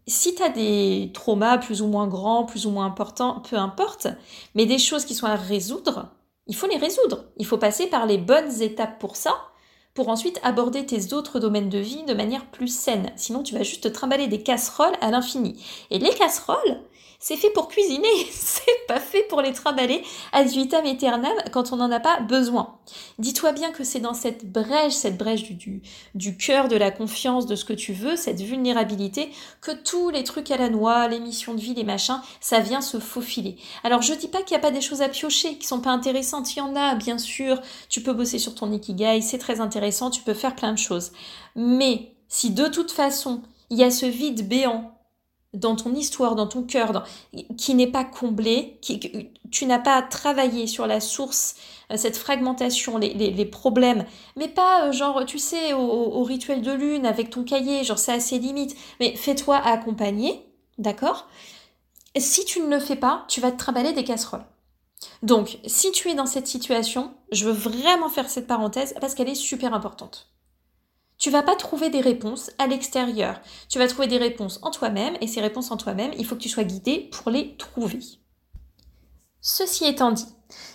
si 0.07 0.35
tu 0.35 0.43
as 0.43 0.49
des 0.49 1.11
traumas 1.13 1.57
plus 1.57 1.81
ou 1.81 1.87
moins 1.87 2.07
grands, 2.07 2.45
plus 2.45 2.65
ou 2.65 2.71
moins 2.71 2.85
importants, 2.85 3.41
peu 3.41 3.57
importe, 3.57 4.07
mais 4.55 4.65
des 4.65 4.79
choses 4.79 5.05
qui 5.05 5.15
sont 5.15 5.27
à 5.27 5.35
résoudre, 5.35 6.09
il 6.47 6.55
faut 6.55 6.67
les 6.67 6.77
résoudre. 6.77 7.25
Il 7.37 7.45
faut 7.45 7.57
passer 7.57 7.87
par 7.87 8.05
les 8.05 8.17
bonnes 8.17 8.61
étapes 8.61 8.99
pour 8.99 9.15
ça, 9.15 9.35
pour 9.93 10.09
ensuite 10.09 10.39
aborder 10.43 10.85
tes 10.85 11.13
autres 11.13 11.39
domaines 11.39 11.69
de 11.69 11.79
vie 11.79 12.03
de 12.03 12.13
manière 12.13 12.45
plus 12.45 12.73
saine. 12.73 13.11
Sinon, 13.15 13.43
tu 13.43 13.53
vas 13.53 13.63
juste 13.63 13.83
te 13.83 13.87
trimballer 13.87 14.27
des 14.27 14.43
casseroles 14.43 14.95
à 15.01 15.11
l'infini. 15.11 15.61
Et 15.91 15.99
les 15.99 16.13
casseroles, 16.13 16.81
c'est 17.19 17.35
fait 17.35 17.49
pour 17.49 17.67
cuisiner, 17.67 18.07
c'est 18.31 18.85
pas 18.87 18.99
fait 18.99 19.23
pour 19.23 19.41
les 19.41 19.53
trimballer 19.53 20.03
ad 20.31 20.47
vitam 20.47 20.85
aeternam 20.85 21.33
quand 21.51 21.73
on 21.73 21.77
n'en 21.77 21.91
a 21.91 21.99
pas 21.99 22.19
besoin. 22.21 22.77
Dis-toi 23.19 23.51
bien 23.51 23.71
que 23.71 23.83
c'est 23.83 23.99
dans 23.99 24.13
cette 24.13 24.49
brèche, 24.51 24.93
cette 24.93 25.17
brèche 25.17 25.43
du, 25.43 25.55
du, 25.55 25.81
du 26.15 26.37
cœur, 26.37 26.67
de 26.67 26.75
la 26.75 26.91
confiance, 26.91 27.45
de 27.45 27.55
ce 27.55 27.65
que 27.65 27.73
tu 27.73 27.93
veux, 27.93 28.15
cette 28.15 28.41
vulnérabilité, 28.41 29.31
que 29.61 29.71
tous 29.71 30.09
les 30.09 30.23
trucs 30.23 30.51
à 30.51 30.57
la 30.57 30.69
noix, 30.69 31.07
les 31.07 31.19
missions 31.19 31.53
de 31.53 31.59
vie, 31.59 31.73
les 31.73 31.83
machins, 31.83 32.21
ça 32.39 32.59
vient 32.59 32.81
se 32.81 32.99
faufiler. 32.99 33.57
Alors 33.83 34.01
je 34.01 34.13
dis 34.13 34.27
pas 34.27 34.41
qu'il 34.41 34.55
n'y 34.55 34.61
a 34.61 34.67
pas 34.67 34.71
des 34.71 34.81
choses 34.81 35.01
à 35.01 35.09
piocher 35.09 35.57
qui 35.57 35.67
sont 35.67 35.81
pas 35.81 35.91
intéressantes, 35.91 36.55
il 36.55 36.59
y 36.59 36.61
en 36.61 36.75
a 36.75 36.95
bien 36.95 37.17
sûr, 37.17 37.59
tu 37.89 38.01
peux 38.01 38.13
bosser 38.13 38.39
sur 38.39 38.55
ton 38.55 38.71
ikigai, 38.71 39.21
c'est 39.21 39.37
très 39.37 39.59
intéressant, 39.59 40.09
tu 40.09 40.21
peux 40.21 40.33
faire 40.33 40.55
plein 40.55 40.73
de 40.73 40.77
choses. 40.77 41.11
Mais 41.55 42.13
si 42.27 42.51
de 42.51 42.67
toute 42.67 42.91
façon, 42.91 43.41
il 43.69 43.77
y 43.77 43.83
a 43.83 43.91
ce 43.91 44.05
vide 44.05 44.47
béant 44.47 44.96
dans 45.53 45.75
ton 45.75 45.93
histoire, 45.93 46.35
dans 46.35 46.47
ton 46.47 46.63
cœur, 46.63 47.05
qui 47.57 47.73
n'est 47.73 47.91
pas 47.91 48.03
comblé, 48.03 48.77
qui, 48.81 48.99
tu 49.49 49.65
n'as 49.65 49.79
pas 49.79 50.01
travaillé 50.01 50.67
sur 50.67 50.87
la 50.87 50.99
source, 50.99 51.55
euh, 51.91 51.97
cette 51.97 52.17
fragmentation, 52.17 52.97
les, 52.97 53.45
problèmes, 53.45 54.05
mais 54.35 54.47
pas 54.47 54.87
euh, 54.87 54.91
genre, 54.91 55.25
tu 55.25 55.39
sais, 55.39 55.73
au, 55.73 56.23
rituel 56.23 56.61
de 56.61 56.71
lune 56.71 57.05
avec 57.05 57.29
ton 57.29 57.43
cahier, 57.43 57.83
genre 57.83 57.99
c'est 57.99 58.13
assez 58.13 58.39
limite, 58.39 58.75
mais 58.99 59.15
fais-toi 59.15 59.55
accompagner, 59.57 60.45
d'accord? 60.77 61.27
Si 62.17 62.45
tu 62.45 62.61
ne 62.61 62.67
le 62.67 62.79
fais 62.79 62.95
pas, 62.95 63.25
tu 63.27 63.41
vas 63.41 63.51
te 63.51 63.57
trimballer 63.57 63.93
des 63.93 64.03
casseroles. 64.03 64.45
Donc, 65.21 65.59
si 65.65 65.91
tu 65.91 66.09
es 66.09 66.15
dans 66.15 66.25
cette 66.25 66.47
situation, 66.47 67.13
je 67.31 67.45
veux 67.45 67.51
vraiment 67.51 68.09
faire 68.09 68.29
cette 68.29 68.47
parenthèse 68.47 68.95
parce 68.99 69.13
qu'elle 69.13 69.29
est 69.29 69.35
super 69.35 69.73
importante. 69.73 70.27
Tu 71.17 71.31
vas 71.31 71.41
pas 71.41 71.55
trouver 71.55 71.89
des 71.89 72.01
réponses 72.01 72.51
à 72.59 72.67
l'extérieur. 72.67 73.41
Tu 73.69 73.79
vas 73.79 73.87
trouver 73.87 74.07
des 74.07 74.19
réponses 74.19 74.59
en 74.61 74.69
toi-même 74.69 75.17
et 75.19 75.27
ces 75.27 75.41
réponses 75.41 75.71
en 75.71 75.77
toi-même, 75.77 76.11
il 76.17 76.25
faut 76.25 76.35
que 76.35 76.41
tu 76.41 76.49
sois 76.49 76.63
guidé 76.63 77.09
pour 77.11 77.31
les 77.31 77.57
trouver. 77.57 77.99
Ceci 79.41 79.85
étant 79.85 80.11
dit, 80.11 80.27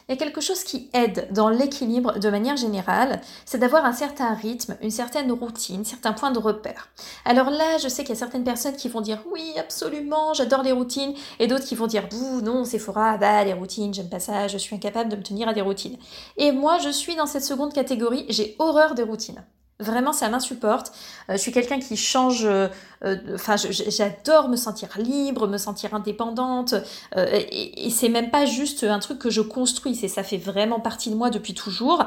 il 0.08 0.12
y 0.12 0.14
a 0.14 0.16
quelque 0.16 0.40
chose 0.40 0.64
qui 0.64 0.90
aide 0.94 1.28
dans 1.30 1.48
l'équilibre 1.48 2.18
de 2.18 2.28
manière 2.28 2.56
générale, 2.56 3.20
c'est 3.44 3.58
d'avoir 3.58 3.84
un 3.84 3.92
certain 3.92 4.34
rythme, 4.34 4.76
une 4.82 4.90
certaine 4.90 5.30
routine, 5.30 5.84
certains 5.84 6.12
points 6.12 6.32
de 6.32 6.38
repère. 6.38 6.88
Alors 7.24 7.50
là, 7.50 7.78
je 7.78 7.88
sais 7.88 8.02
qu'il 8.02 8.14
y 8.14 8.16
a 8.16 8.18
certaines 8.18 8.44
personnes 8.44 8.76
qui 8.76 8.88
vont 8.88 9.00
dire 9.00 9.22
oui, 9.30 9.54
absolument, 9.58 10.34
j'adore 10.34 10.62
les 10.62 10.72
routines, 10.72 11.14
et 11.38 11.46
d'autres 11.46 11.64
qui 11.64 11.76
vont 11.76 11.86
dire 11.86 12.08
bouh, 12.08 12.40
non, 12.40 12.64
c'est 12.64 12.78
fora, 12.78 13.16
bah 13.16 13.44
les 13.44 13.52
routines, 13.52 13.94
j'aime 13.94 14.10
pas 14.10 14.20
ça, 14.20 14.48
je 14.48 14.58
suis 14.58 14.74
incapable 14.74 15.10
de 15.10 15.16
me 15.16 15.22
tenir 15.22 15.48
à 15.48 15.54
des 15.54 15.62
routines. 15.62 15.98
Et 16.36 16.50
moi, 16.50 16.78
je 16.78 16.90
suis 16.90 17.14
dans 17.14 17.26
cette 17.26 17.44
seconde 17.44 17.72
catégorie, 17.72 18.26
j'ai 18.28 18.56
horreur 18.58 18.94
des 18.94 19.04
routines. 19.04 19.44
Vraiment, 19.82 20.12
ça 20.12 20.28
m'insupporte. 20.28 20.92
Euh, 21.28 21.34
je 21.34 21.38
suis 21.38 21.52
quelqu'un 21.52 21.80
qui 21.80 21.96
change. 21.96 22.44
Euh, 22.44 22.68
euh, 23.04 23.16
enfin, 23.34 23.56
j'adore 23.56 24.48
me 24.48 24.56
sentir 24.56 24.88
libre, 24.96 25.48
me 25.48 25.58
sentir 25.58 25.92
indépendante. 25.94 26.74
et, 27.16 27.90
c'est 27.90 28.08
même 28.08 28.30
pas 28.30 28.46
juste 28.46 28.84
un 28.84 29.00
truc 29.00 29.18
que 29.18 29.28
je 29.30 29.40
construis. 29.40 29.96
C'est 29.96 30.08
ça 30.08 30.22
fait 30.22 30.38
vraiment 30.38 30.78
partie 30.78 31.10
de 31.10 31.16
moi 31.16 31.30
depuis 31.30 31.54
toujours. 31.54 32.04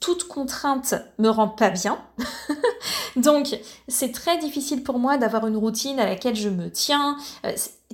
toute 0.00 0.24
contrainte 0.24 0.94
me 1.18 1.28
rend 1.28 1.48
pas 1.48 1.70
bien. 1.70 1.98
Donc, 3.16 3.56
c'est 3.86 4.10
très 4.10 4.36
difficile 4.38 4.82
pour 4.82 4.98
moi 4.98 5.16
d'avoir 5.16 5.46
une 5.46 5.56
routine 5.56 6.00
à 6.00 6.06
laquelle 6.06 6.34
je 6.34 6.48
me 6.48 6.70
tiens. 6.70 7.16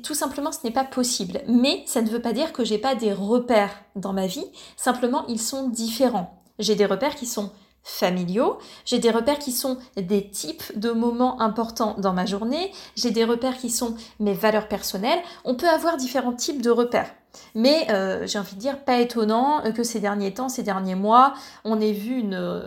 tout 0.02 0.14
simplement, 0.14 0.52
ce 0.52 0.60
n'est 0.64 0.72
pas 0.72 0.84
possible. 0.84 1.42
Mais 1.48 1.84
ça 1.86 2.00
ne 2.00 2.08
veut 2.08 2.22
pas 2.22 2.32
dire 2.32 2.54
que 2.54 2.64
j'ai 2.64 2.78
pas 2.78 2.94
des 2.94 3.12
repères 3.12 3.82
dans 3.94 4.14
ma 4.14 4.26
vie. 4.26 4.46
Simplement, 4.78 5.26
ils 5.28 5.40
sont 5.40 5.68
différents. 5.68 6.42
J'ai 6.58 6.74
des 6.74 6.86
repères 6.86 7.14
qui 7.14 7.26
sont 7.26 7.50
familiaux, 7.82 8.58
j'ai 8.84 8.98
des 8.98 9.10
repères 9.10 9.38
qui 9.38 9.52
sont 9.52 9.78
des 9.96 10.28
types 10.28 10.78
de 10.78 10.90
moments 10.90 11.40
importants 11.40 11.96
dans 11.98 12.12
ma 12.12 12.26
journée, 12.26 12.72
j'ai 12.96 13.10
des 13.10 13.24
repères 13.24 13.56
qui 13.56 13.70
sont 13.70 13.96
mes 14.18 14.34
valeurs 14.34 14.68
personnelles, 14.68 15.20
on 15.44 15.54
peut 15.54 15.68
avoir 15.68 15.96
différents 15.96 16.34
types 16.34 16.62
de 16.62 16.70
repères. 16.70 17.10
Mais 17.54 17.86
euh, 17.90 18.26
j'ai 18.26 18.38
envie 18.38 18.54
de 18.54 18.60
dire, 18.60 18.78
pas 18.78 19.00
étonnant 19.00 19.62
que 19.72 19.82
ces 19.82 20.00
derniers 20.00 20.32
temps, 20.32 20.48
ces 20.48 20.62
derniers 20.62 20.94
mois, 20.94 21.34
on 21.64 21.80
ait 21.80 21.92
vu 21.92 22.18
une, 22.18 22.60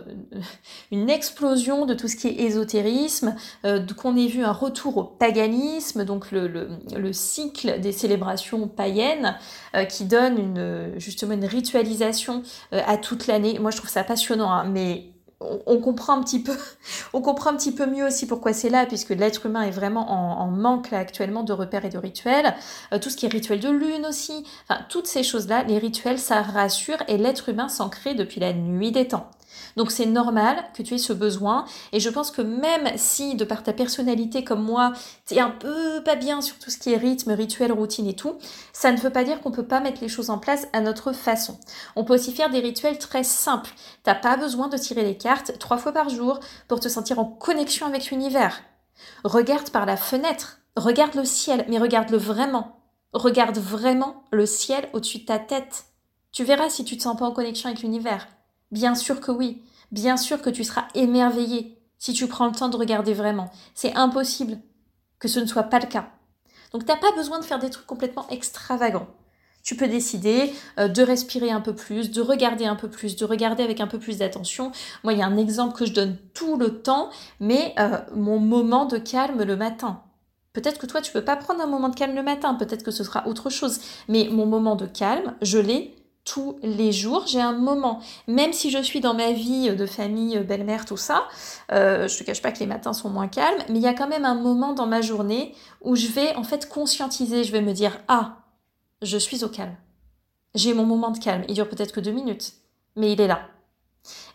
explosion 1.08 1.86
de 1.86 1.94
tout 1.94 2.08
ce 2.08 2.16
qui 2.16 2.28
est 2.28 2.40
ésotérisme, 2.40 3.34
euh, 3.64 3.84
qu'on 3.96 4.16
ait 4.16 4.26
vu 4.26 4.44
un 4.44 4.52
retour 4.52 4.96
au 4.96 5.04
paganisme, 5.04 6.04
donc 6.04 6.30
le, 6.30 6.48
le, 6.48 6.68
le 6.96 7.12
cycle 7.12 7.80
des 7.80 7.92
célébrations 7.92 8.68
païennes, 8.68 9.36
euh, 9.76 9.84
qui 9.84 10.04
donne 10.04 10.94
justement 10.96 11.34
une 11.34 11.46
ritualisation 11.46 12.42
à 12.72 12.96
toute 12.96 13.26
l'année. 13.26 13.58
Moi, 13.58 13.70
je 13.70 13.78
trouve 13.78 13.90
ça 13.90 14.04
passionnant, 14.04 14.50
hein, 14.50 14.64
mais 14.64 15.13
on, 15.40 15.78
comprend 15.78 16.18
un 16.18 16.22
petit 16.22 16.42
peu, 16.42 16.56
on 17.12 17.20
comprend 17.20 17.50
un 17.50 17.56
petit 17.56 17.72
peu 17.72 17.86
mieux 17.86 18.06
aussi 18.06 18.26
pourquoi 18.26 18.52
c'est 18.52 18.70
là, 18.70 18.86
puisque 18.86 19.10
l'être 19.10 19.46
humain 19.46 19.62
est 19.62 19.70
vraiment 19.70 20.10
en, 20.10 20.48
manque 20.48 20.90
là 20.90 20.98
actuellement 20.98 21.42
de 21.42 21.52
repères 21.52 21.84
et 21.84 21.90
de 21.90 21.98
rituels. 21.98 22.54
Euh, 22.92 22.98
tout 22.98 23.10
ce 23.10 23.16
qui 23.16 23.26
est 23.26 23.32
rituel 23.32 23.60
de 23.60 23.70
lune 23.70 24.06
aussi, 24.06 24.46
enfin 24.68 24.80
toutes 24.88 25.06
ces 25.06 25.22
choses-là, 25.22 25.64
les 25.64 25.78
rituels, 25.78 26.18
ça 26.18 26.42
rassure 26.42 26.98
et 27.08 27.18
l'être 27.18 27.48
humain 27.48 27.68
s'en 27.68 27.88
crée 27.88 28.14
depuis 28.14 28.40
la 28.40 28.52
nuit 28.52 28.92
des 28.92 29.08
temps. 29.08 29.30
Donc 29.76 29.90
c'est 29.90 30.06
normal 30.06 30.64
que 30.74 30.82
tu 30.82 30.94
aies 30.94 30.98
ce 30.98 31.12
besoin 31.12 31.64
et 31.92 32.00
je 32.00 32.10
pense 32.10 32.30
que 32.30 32.42
même 32.42 32.90
si 32.96 33.34
de 33.34 33.44
par 33.44 33.62
ta 33.62 33.72
personnalité 33.72 34.44
comme 34.44 34.62
moi, 34.62 34.92
tu 35.26 35.34
es 35.34 35.40
un 35.40 35.50
peu 35.50 36.02
pas 36.04 36.16
bien 36.16 36.40
sur 36.40 36.58
tout 36.58 36.70
ce 36.70 36.78
qui 36.78 36.92
est 36.92 36.96
rythme, 36.96 37.32
rituel, 37.32 37.72
routine 37.72 38.06
et 38.06 38.16
tout, 38.16 38.38
ça 38.72 38.92
ne 38.92 38.98
veut 38.98 39.10
pas 39.10 39.24
dire 39.24 39.40
qu'on 39.40 39.50
peut 39.50 39.66
pas 39.66 39.80
mettre 39.80 40.00
les 40.00 40.08
choses 40.08 40.30
en 40.30 40.38
place 40.38 40.66
à 40.72 40.80
notre 40.80 41.12
façon. 41.12 41.58
On 41.96 42.04
peut 42.04 42.14
aussi 42.14 42.32
faire 42.32 42.50
des 42.50 42.60
rituels 42.60 42.98
très 42.98 43.24
simples. 43.24 43.70
T'as 44.02 44.14
pas 44.14 44.36
besoin 44.36 44.68
de 44.68 44.76
tirer 44.76 45.04
les 45.04 45.16
cartes 45.16 45.58
trois 45.58 45.78
fois 45.78 45.92
par 45.92 46.08
jour 46.08 46.40
pour 46.68 46.80
te 46.80 46.88
sentir 46.88 47.18
en 47.18 47.24
connexion 47.24 47.86
avec 47.86 48.10
l'univers. 48.10 48.62
Regarde 49.24 49.70
par 49.70 49.86
la 49.86 49.96
fenêtre, 49.96 50.60
regarde 50.76 51.14
le 51.14 51.24
ciel, 51.24 51.64
mais 51.68 51.78
regarde-le 51.78 52.18
vraiment. 52.18 52.80
Regarde 53.12 53.58
vraiment 53.58 54.24
le 54.32 54.46
ciel 54.46 54.88
au-dessus 54.92 55.18
de 55.18 55.26
ta 55.26 55.38
tête. 55.38 55.84
Tu 56.32 56.42
verras 56.44 56.68
si 56.68 56.84
tu 56.84 56.96
te 56.96 57.02
sens 57.02 57.16
pas 57.16 57.26
en 57.26 57.32
connexion 57.32 57.68
avec 57.68 57.82
l'univers. 57.82 58.26
Bien 58.74 58.96
sûr 58.96 59.20
que 59.20 59.30
oui. 59.30 59.62
Bien 59.92 60.16
sûr 60.16 60.42
que 60.42 60.50
tu 60.50 60.64
seras 60.64 60.88
émerveillé 60.96 61.78
si 62.00 62.12
tu 62.12 62.26
prends 62.26 62.46
le 62.46 62.52
temps 62.52 62.68
de 62.68 62.76
regarder 62.76 63.14
vraiment. 63.14 63.52
C'est 63.72 63.94
impossible 63.94 64.58
que 65.20 65.28
ce 65.28 65.38
ne 65.38 65.46
soit 65.46 65.62
pas 65.62 65.78
le 65.78 65.86
cas. 65.86 66.08
Donc 66.72 66.84
t'as 66.84 66.96
pas 66.96 67.12
besoin 67.12 67.38
de 67.38 67.44
faire 67.44 67.60
des 67.60 67.70
trucs 67.70 67.86
complètement 67.86 68.26
extravagants. 68.30 69.06
Tu 69.62 69.76
peux 69.76 69.86
décider 69.86 70.52
euh, 70.80 70.88
de 70.88 71.04
respirer 71.04 71.52
un 71.52 71.60
peu 71.60 71.72
plus, 71.72 72.10
de 72.10 72.20
regarder 72.20 72.64
un 72.64 72.74
peu 72.74 72.90
plus, 72.90 73.14
de 73.14 73.24
regarder 73.24 73.62
avec 73.62 73.80
un 73.80 73.86
peu 73.86 74.00
plus 74.00 74.18
d'attention. 74.18 74.72
Moi, 75.04 75.12
il 75.12 75.20
y 75.20 75.22
a 75.22 75.26
un 75.26 75.36
exemple 75.36 75.78
que 75.78 75.86
je 75.86 75.92
donne 75.92 76.16
tout 76.34 76.56
le 76.56 76.82
temps, 76.82 77.10
mais 77.38 77.74
euh, 77.78 77.98
mon 78.16 78.40
moment 78.40 78.86
de 78.86 78.98
calme 78.98 79.44
le 79.44 79.56
matin. 79.56 80.02
Peut-être 80.52 80.80
que 80.80 80.86
toi, 80.86 81.00
tu 81.00 81.12
peux 81.12 81.24
pas 81.24 81.36
prendre 81.36 81.60
un 81.60 81.68
moment 81.68 81.90
de 81.90 81.94
calme 81.94 82.16
le 82.16 82.24
matin, 82.24 82.54
peut-être 82.54 82.82
que 82.82 82.90
ce 82.90 83.04
sera 83.04 83.28
autre 83.28 83.50
chose. 83.50 83.78
Mais 84.08 84.28
mon 84.32 84.46
moment 84.46 84.74
de 84.74 84.86
calme, 84.86 85.36
je 85.42 85.58
l'ai 85.58 85.94
tous 86.24 86.58
les 86.62 86.90
jours, 86.90 87.26
j'ai 87.26 87.40
un 87.40 87.52
moment. 87.52 88.00
Même 88.26 88.52
si 88.52 88.70
je 88.70 88.82
suis 88.82 89.00
dans 89.00 89.14
ma 89.14 89.32
vie 89.32 89.74
de 89.74 89.86
famille, 89.86 90.38
belle-mère, 90.40 90.86
tout 90.86 90.96
ça, 90.96 91.28
euh, 91.70 92.08
je 92.08 92.18
te 92.18 92.24
cache 92.24 92.40
pas 92.40 92.50
que 92.50 92.60
les 92.60 92.66
matins 92.66 92.92
sont 92.92 93.10
moins 93.10 93.28
calmes, 93.28 93.62
mais 93.68 93.78
il 93.78 93.82
y 93.82 93.86
a 93.86 93.94
quand 93.94 94.08
même 94.08 94.24
un 94.24 94.34
moment 94.34 94.72
dans 94.72 94.86
ma 94.86 95.02
journée 95.02 95.54
où 95.82 95.96
je 95.96 96.06
vais 96.08 96.34
en 96.36 96.44
fait 96.44 96.68
conscientiser, 96.68 97.44
je 97.44 97.52
vais 97.52 97.60
me 97.60 97.72
dire 97.72 97.98
ah, 98.08 98.38
je 99.02 99.18
suis 99.18 99.44
au 99.44 99.48
calme. 99.48 99.76
J'ai 100.54 100.72
mon 100.72 100.86
moment 100.86 101.10
de 101.10 101.18
calme. 101.18 101.44
Il 101.48 101.54
dure 101.54 101.68
peut-être 101.68 101.92
que 101.92 102.00
deux 102.00 102.12
minutes, 102.12 102.54
mais 102.96 103.12
il 103.12 103.20
est 103.20 103.26
là. 103.26 103.48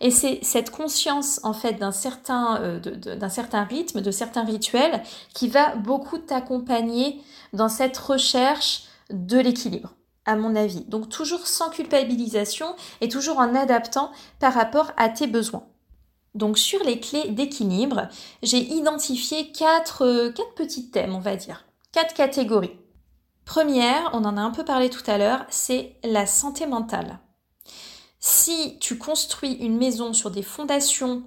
Et 0.02 0.12
c'est 0.12 0.40
cette 0.44 0.72
conscience 0.72 1.40
en 1.44 1.54
fait 1.54 1.74
d'un 1.74 1.92
certain, 1.92 2.60
euh, 2.62 2.80
d'un 2.80 3.30
certain 3.30 3.64
rythme, 3.64 4.02
de 4.02 4.12
certains 4.12 4.44
rituels, 4.44 5.02
qui 5.34 5.48
va 5.48 5.76
beaucoup 5.76 6.18
t'accompagner 6.18 7.22
dans 7.54 7.70
cette 7.70 7.98
recherche 7.98 8.84
de 9.10 9.40
l'équilibre 9.40 9.94
mon 10.36 10.56
avis. 10.56 10.86
Donc 10.86 11.10
toujours 11.10 11.48
sans 11.48 11.70
culpabilisation 11.70 12.76
et 13.02 13.10
toujours 13.10 13.40
en 13.40 13.56
adaptant 13.56 14.12
par 14.40 14.54
rapport 14.54 14.92
à 14.98 15.10
tes 15.10 15.28
besoins. 15.28 15.66
Donc 16.36 16.58
sur 16.58 16.84
les 16.84 17.00
clés 17.00 17.30
d'équilibre, 17.30 18.08
j'ai 18.44 18.60
identifié 18.60 19.52
quatre, 19.52 20.06
euh, 20.06 20.32
quatre 20.32 20.54
petits 20.54 20.92
thèmes, 20.92 21.16
on 21.16 21.20
va 21.20 21.36
dire, 21.36 21.66
quatre 21.92 22.14
catégories. 22.14 22.78
Première, 23.46 24.12
on 24.14 24.26
en 24.26 24.38
a 24.38 24.42
un 24.42 24.52
peu 24.52 24.64
parlé 24.64 24.90
tout 24.90 25.04
à 25.08 25.18
l'heure, 25.18 25.46
c'est 25.50 25.96
la 26.04 26.28
santé 26.28 26.68
mentale. 26.68 27.20
Si 28.20 28.78
tu 28.80 28.98
construis 28.98 29.54
une 29.54 29.78
maison 29.78 30.14
sur 30.14 30.30
des 30.30 30.44
fondations 30.44 31.24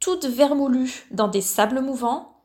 toutes 0.00 0.24
vermoulues 0.24 1.06
dans 1.10 1.28
des 1.28 1.42
sables 1.42 1.80
mouvants, 1.80 2.42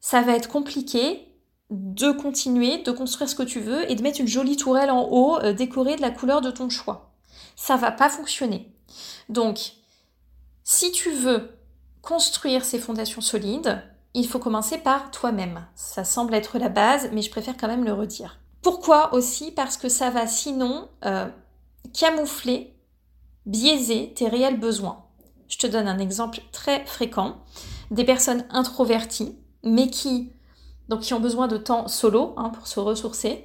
ça 0.00 0.20
va 0.20 0.34
être 0.34 0.48
compliqué 0.48 1.26
de 1.70 2.12
continuer, 2.12 2.82
de 2.82 2.92
construire 2.92 3.28
ce 3.28 3.34
que 3.34 3.42
tu 3.42 3.60
veux 3.60 3.90
et 3.90 3.94
de 3.94 4.02
mettre 4.02 4.20
une 4.20 4.28
jolie 4.28 4.56
tourelle 4.56 4.90
en 4.90 5.08
haut 5.10 5.38
euh, 5.40 5.52
décorée 5.52 5.96
de 5.96 6.00
la 6.00 6.10
couleur 6.10 6.40
de 6.40 6.50
ton 6.50 6.68
choix. 6.68 7.10
Ça 7.56 7.76
va 7.76 7.90
pas 7.90 8.08
fonctionner. 8.08 8.72
Donc, 9.28 9.72
si 10.62 10.92
tu 10.92 11.10
veux 11.10 11.50
construire 12.02 12.64
ces 12.64 12.78
fondations 12.78 13.20
solides, 13.20 13.82
il 14.14 14.28
faut 14.28 14.38
commencer 14.38 14.78
par 14.78 15.10
toi-même. 15.10 15.66
Ça 15.74 16.04
semble 16.04 16.34
être 16.34 16.58
la 16.58 16.68
base, 16.68 17.10
mais 17.12 17.22
je 17.22 17.30
préfère 17.30 17.56
quand 17.56 17.68
même 17.68 17.84
le 17.84 17.92
redire. 17.92 18.38
Pourquoi 18.62 19.12
aussi? 19.12 19.50
Parce 19.50 19.76
que 19.76 19.88
ça 19.88 20.10
va 20.10 20.26
sinon 20.26 20.88
euh, 21.04 21.28
camoufler, 21.92 22.74
biaiser 23.44 24.12
tes 24.14 24.28
réels 24.28 24.58
besoins. 24.58 25.04
Je 25.48 25.58
te 25.58 25.66
donne 25.66 25.88
un 25.88 25.98
exemple 25.98 26.40
très 26.52 26.84
fréquent. 26.84 27.36
Des 27.90 28.04
personnes 28.04 28.44
introverties, 28.50 29.36
mais 29.62 29.88
qui, 29.88 30.32
donc 30.88 31.00
qui 31.00 31.14
ont 31.14 31.20
besoin 31.20 31.48
de 31.48 31.56
temps 31.56 31.88
solo 31.88 32.34
hein, 32.36 32.50
pour 32.50 32.66
se 32.66 32.80
ressourcer, 32.80 33.44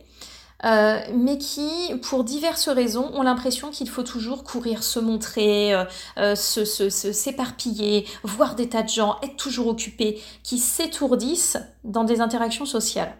euh, 0.63 0.99
mais 1.15 1.37
qui, 1.37 1.67
pour 2.03 2.23
diverses 2.23 2.69
raisons, 2.69 3.11
ont 3.13 3.23
l'impression 3.23 3.71
qu'il 3.71 3.89
faut 3.89 4.03
toujours 4.03 4.43
courir, 4.43 4.83
se 4.83 4.99
montrer, 4.99 5.73
euh, 5.73 5.85
euh, 6.17 6.35
se, 6.35 6.65
s'éparpiller, 6.89 8.05
voir 8.23 8.55
des 8.55 8.69
tas 8.69 8.83
de 8.83 8.89
gens, 8.89 9.17
être 9.23 9.37
toujours 9.37 9.67
occupés, 9.67 10.21
qui 10.43 10.59
s'étourdissent 10.59 11.57
dans 11.83 12.03
des 12.03 12.21
interactions 12.21 12.65
sociales. 12.65 13.17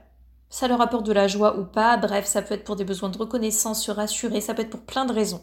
Ça 0.50 0.68
leur 0.68 0.82
apporte 0.82 1.06
de 1.06 1.14
la 1.14 1.28
joie 1.28 1.58
ou 1.58 1.64
pas, 1.64 1.98
bref, 1.98 2.26
ça 2.28 2.42
peut 2.42 2.54
être 2.54 2.66
pour 2.66 2.76
des 2.76 2.84
besoins 2.84 3.10
de 3.10 3.18
reconnaissance, 3.18 3.84
se 3.84 3.92
rassurer, 3.92 4.42
ça 4.42 4.54
peut 4.54 4.62
être 4.62 4.70
pour 4.70 4.82
plein 4.82 5.06
de 5.06 5.14
raisons. 5.14 5.42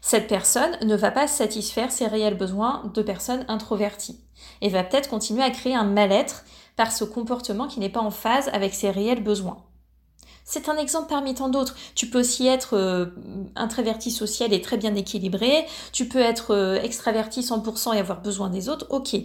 Cette 0.00 0.28
personne 0.28 0.76
ne 0.82 0.96
va 0.96 1.10
pas 1.10 1.26
satisfaire 1.26 1.92
ses 1.92 2.06
réels 2.06 2.36
besoins 2.36 2.90
de 2.94 3.02
personnes 3.02 3.44
introverties 3.48 4.20
et 4.60 4.68
va 4.68 4.82
peut-être 4.82 5.08
continuer 5.08 5.42
à 5.42 5.50
créer 5.50 5.74
un 5.74 5.84
mal-être 5.84 6.44
par 6.76 6.92
ce 6.92 7.04
comportement 7.04 7.68
qui 7.68 7.80
n'est 7.80 7.88
pas 7.88 8.00
en 8.00 8.10
phase 8.10 8.48
avec 8.52 8.74
ses 8.74 8.90
réels 8.90 9.22
besoins. 9.22 9.64
C'est 10.44 10.68
un 10.68 10.76
exemple 10.76 11.08
parmi 11.08 11.34
tant 11.34 11.48
d'autres. 11.48 11.76
Tu 11.94 12.08
peux 12.08 12.20
aussi 12.20 12.46
être 12.46 12.76
euh, 12.76 13.06
social 14.10 14.52
et 14.52 14.60
très 14.60 14.76
bien 14.76 14.94
équilibré. 14.94 15.66
Tu 15.92 16.08
peux 16.08 16.18
être 16.18 16.52
euh, 16.52 16.80
extraverti 16.82 17.40
100% 17.40 17.94
et 17.94 17.98
avoir 17.98 18.20
besoin 18.20 18.50
des 18.50 18.68
autres. 18.68 18.86
Ok. 18.90 19.16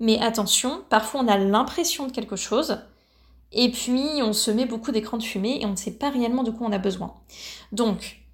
Mais 0.00 0.20
attention, 0.20 0.82
parfois 0.90 1.22
on 1.22 1.28
a 1.28 1.38
l'impression 1.38 2.06
de 2.06 2.12
quelque 2.12 2.36
chose 2.36 2.78
et 3.54 3.70
puis 3.70 4.20
on 4.20 4.32
se 4.32 4.50
met 4.50 4.66
beaucoup 4.66 4.90
d'écran 4.90 5.16
de 5.16 5.22
fumée 5.22 5.60
et 5.60 5.66
on 5.66 5.70
ne 5.70 5.76
sait 5.76 5.92
pas 5.92 6.10
réellement 6.10 6.42
de 6.42 6.50
quoi 6.50 6.66
on 6.66 6.72
a 6.72 6.78
besoin. 6.78 7.14
Donc, 7.72 8.24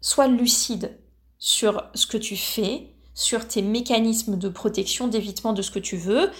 sois 0.00 0.28
lucide 0.28 0.98
sur 1.38 1.82
ce 1.94 2.06
que 2.06 2.18
tu 2.18 2.36
fais, 2.36 2.92
sur 3.14 3.48
tes 3.48 3.62
mécanismes 3.62 4.36
de 4.36 4.48
protection, 4.50 5.08
d'évitement 5.08 5.54
de 5.54 5.62
ce 5.62 5.70
que 5.70 5.78
tu 5.78 5.96
veux. 5.96 6.30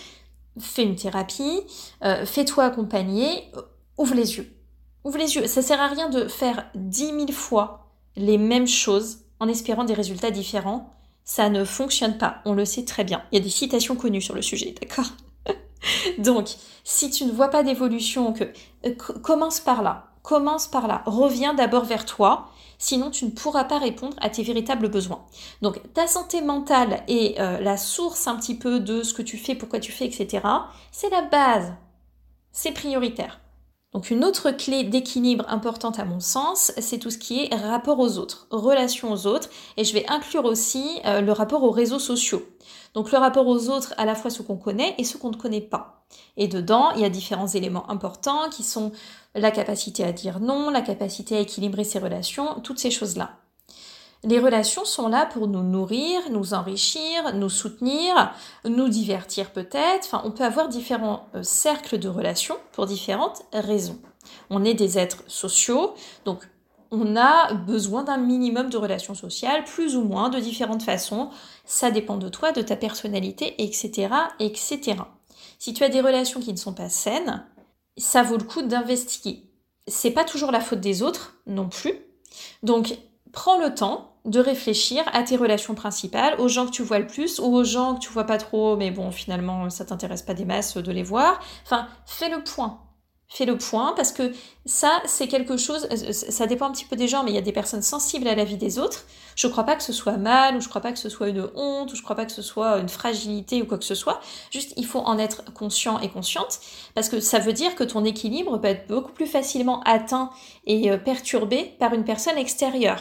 Fais 0.59 0.85
une 0.85 0.97
thérapie, 0.97 1.63
euh, 2.05 2.25
fais-toi 2.25 2.65
accompagner, 2.65 3.51
ouvre 3.99 4.15
les 4.15 4.37
yeux 4.37 4.53
Ouvre 5.05 5.19
les 5.19 5.37
yeux. 5.37 5.47
Ça 5.47 5.63
sert 5.63 5.81
à 5.81 5.87
rien 5.87 6.09
de 6.09 6.27
faire 6.27 6.69
dix 6.75 7.13
mille 7.13 7.33
fois 7.33 7.93
les 8.17 8.39
mêmes 8.39 8.67
choses 8.67 9.19
en 9.39 9.49
espérant 9.49 9.85
des 9.85 9.95
résultats 9.95 10.31
différents. 10.31 10.93
Ça 11.25 11.49
ne 11.49 11.65
fonctionne 11.65 12.19
pas. 12.19 12.39
On 12.45 12.55
le 12.55 12.65
sait 12.65 12.85
très 12.85 13.05
bien. 13.05 13.23
Il 13.31 13.39
y 13.39 13.41
a 13.41 13.45
des 13.45 13.51
citations 13.51 13.95
connues 13.95 14.23
sur 14.23 14.35
le 14.35 14.43
sujet, 14.43 14.75
d'accord? 14.81 15.13
Donc, 16.19 16.49
si 16.83 17.11
tu 17.11 17.25
ne 17.25 17.33
vois 17.33 17.49
pas 17.49 17.63
d'évolution, 17.63 18.33
que 18.33 18.45
euh, 18.85 18.95
commence 19.23 19.61
par 19.61 19.83
là. 19.83 20.11
Commence 20.27 20.67
par 20.67 20.89
là. 20.89 21.05
Reviens 21.07 21.55
d'abord 21.55 21.85
vers 21.85 22.05
toi. 22.05 22.49
Sinon, 22.79 23.13
tu 23.13 23.27
ne 23.27 23.31
pourras 23.31 23.63
pas 23.63 23.79
répondre 23.79 24.17
à 24.21 24.29
tes 24.29 24.43
véritables 24.43 24.89
besoins. 24.89 25.25
Donc, 25.63 25.81
ta 25.95 26.09
santé 26.09 26.43
mentale 26.43 27.05
est 27.07 27.39
euh, 27.39 27.61
la 27.61 27.77
source 27.77 28.27
un 28.27 28.35
petit 28.35 28.57
peu 28.57 28.81
de 28.81 29.05
ce 29.05 29.15
que 29.15 29.23
tu 29.23 29.39
fais, 29.39 29.55
pourquoi 29.55 29.79
tu 29.79 29.93
fais, 29.93 30.05
etc. 30.05 30.45
C'est 30.91 31.11
la 31.11 31.23
base. 31.23 31.75
C'est 32.51 32.73
prioritaire. 32.73 33.39
Donc 33.93 34.11
une 34.11 34.25
autre 34.25 34.51
clé 34.51 34.83
d'équilibre 34.83 35.47
importante 35.49 35.99
à 35.99 36.05
mon 36.05 36.21
sens, 36.21 36.73
c'est 36.77 36.99
tout 36.99 37.11
ce 37.11 37.17
qui 37.17 37.45
est 37.45 37.55
rapport 37.55 37.99
aux 37.99 38.19
autres, 38.19 38.47
relation 38.51 39.11
aux 39.13 39.27
autres, 39.27 39.49
et 39.79 39.85
je 39.85 39.95
vais 39.95 40.05
inclure 40.09 40.45
aussi 40.45 41.01
euh, 41.07 41.23
le 41.23 41.33
rapport 41.33 41.63
aux 41.63 41.71
réseaux 41.71 41.99
sociaux. 41.99 42.43
Donc 42.93 43.11
le 43.11 43.17
rapport 43.17 43.47
aux 43.47 43.71
autres, 43.71 43.95
à 43.97 44.05
la 44.05 44.15
fois 44.15 44.31
ceux 44.31 44.45
qu'on 44.45 44.59
connaît 44.59 44.95
et 44.99 45.05
ceux 45.05 45.19
qu'on 45.19 45.31
ne 45.31 45.37
connaît 45.37 45.63
pas. 45.63 46.05
Et 46.37 46.49
dedans, 46.49 46.91
il 46.93 47.01
y 47.01 47.05
a 47.05 47.09
différents 47.09 47.47
éléments 47.47 47.89
importants 47.91 48.51
qui 48.51 48.63
sont 48.63 48.93
la 49.37 49.51
capacité 49.51 50.05
à 50.05 50.13
dire 50.13 50.41
non, 50.41 50.71
la 50.71 50.81
capacité 50.81 51.37
à 51.37 51.41
équilibrer 51.41 51.85
ses 51.85 51.99
relations, 51.99 52.61
toutes 52.61 52.79
ces 52.79 52.91
choses-là. 52.91 53.37
Les 54.25 54.41
relations 54.41 54.85
sont 54.85 55.09
là 55.09 55.27
pour 55.27 55.47
nous 55.47 55.63
nourrir, 55.63 56.21
nous 56.31 56.55
enrichir, 56.55 57.35
nous 57.35 57.51
soutenir, 57.51 58.33
nous 58.65 58.89
divertir 58.89 59.51
peut-être. 59.51 60.07
Enfin, 60.07 60.23
on 60.25 60.31
peut 60.31 60.45
avoir 60.45 60.69
différents 60.69 61.29
euh, 61.35 61.43
cercles 61.43 61.99
de 61.99 62.09
relations 62.09 62.57
pour 62.73 62.87
différentes 62.87 63.43
raisons. 63.53 63.99
On 64.51 64.65
est 64.65 64.75
des 64.75 64.99
êtres 64.99 65.23
sociaux, 65.29 65.95
donc 66.25 66.49
on 66.91 67.17
a 67.17 67.53
besoin 67.53 68.05
d'un 68.05 68.17
minimum 68.17 68.71
de 68.71 68.79
relations 68.79 69.15
sociales, 69.15 69.65
plus 69.65 69.97
ou 69.97 70.03
moins, 70.03 70.29
de 70.29 70.39
différentes 70.39 70.83
façons. 70.83 71.31
Ça 71.65 71.91
dépend 71.91 72.17
de 72.17 72.29
toi, 72.29 72.53
de 72.53 72.63
ta 72.63 72.77
personnalité, 72.77 73.55
etc., 73.63 74.09
etc. 74.41 74.97
Si 75.59 75.75
tu 75.75 75.85
as 75.85 75.89
des 75.89 76.01
relations 76.01 76.41
qui 76.41 76.53
ne 76.53 76.59
sont 76.59 76.75
pas 76.75 76.89
saines, 76.89 77.45
ça 77.97 78.23
vaut 78.23 78.37
le 78.37 78.45
coup 78.45 78.63
d'investiguer. 78.63 79.45
C'est 79.87 80.11
pas 80.11 80.25
toujours 80.25 80.51
la 80.51 80.61
faute 80.61 80.81
des 80.81 81.03
autres 81.03 81.35
non 81.47 81.69
plus. 81.69 81.95
Donc, 82.63 82.99
prends 83.33 83.59
le 83.59 83.75
temps 83.75 84.17
de 84.25 84.41
réfléchir 84.41 85.05
à 85.13 85.23
tes 85.23 85.37
relations 85.37 85.75
principales, 85.75 86.41
aux 86.41 86.49
gens 86.49 86.67
que 86.67 86.73
tu 86.73 86.83
vois 86.83 86.99
le 86.99 87.07
plus 87.07 87.39
ou 87.39 87.55
aux 87.55 87.65
gens 87.65 87.95
que 87.95 88.01
tu 88.01 88.11
vois 88.11 88.25
pas 88.25 88.39
trop, 88.39 88.77
mais 88.77 88.91
bon, 88.91 89.13
finalement, 89.13 89.71
ça 89.71 89.85
t'intéresse 89.85 90.23
pas 90.23 90.35
des 90.35 90.45
masses 90.45 90.77
de 90.77 90.93
les 90.93 91.05
voir. 91.05 91.41
Enfin, 91.65 91.87
fais 92.07 92.29
le 92.29 92.43
point. 92.43 92.81
Fais 93.29 93.45
le 93.45 93.59
point 93.59 93.93
parce 93.97 94.13
que 94.13 94.33
ça, 94.67 95.03
c'est 95.05 95.27
quelque 95.27 95.57
chose, 95.57 95.89
euh, 95.91 96.13
ça 96.13 96.47
dépend 96.47 96.67
un 96.67 96.71
petit 96.71 96.85
peu 96.85 96.95
des 96.95 97.09
gens, 97.09 97.25
mais 97.25 97.33
il 97.33 97.35
y 97.35 97.39
a 97.39 97.43
des 97.43 97.53
personnes 97.53 97.83
sensibles 97.83 98.29
à 98.29 98.37
la 98.37 98.45
vie 98.45 98.57
des 98.57 98.79
autres. 98.79 99.05
Je 99.35 99.49
crois 99.49 99.65
pas 99.65 99.75
que 99.75 99.83
ce 99.83 99.93
soit 99.93 100.17
mal, 100.17 100.57
ou 100.57 100.61
je 100.61 100.69
crois 100.69 100.81
pas 100.81 100.93
que 100.93 100.99
ce 100.99 101.09
soit 101.09 101.29
une 101.29 101.49
honte, 101.57 101.93
ou 101.93 101.97
je 101.97 102.03
crois 102.03 102.15
pas 102.15 102.25
que 102.25 102.33
ce 102.33 102.41
soit 102.41 102.79
une 102.79 102.89
fragilité 102.89 103.63
ou 103.63 103.67
quoi 103.67 103.79
que 103.79 103.85
ce 103.85 103.97
soit. 103.97 104.21
Juste, 104.53 104.75
il 104.77 104.87
faut 104.87 105.01
en 105.01 105.19
être 105.19 105.43
conscient 105.55 105.99
et 105.99 106.09
consciente 106.09 106.61
parce 106.95 107.09
que 107.09 107.19
ça 107.19 107.41
veut 107.41 107.53
dire 107.53 107.75
que 107.75 107.83
ton 107.83 108.05
équilibre 108.05 108.59
peut 108.59 108.69
être 108.69 108.87
beaucoup 108.87 109.13
plus 109.13 109.27
facilement 109.27 109.83
atteint 109.83 110.31
et 110.65 110.93
euh, 110.93 110.97
perturbé 110.97 111.75
par 111.81 111.95
une 111.95 112.05
personne 112.05 112.39
extérieure. 112.39 113.01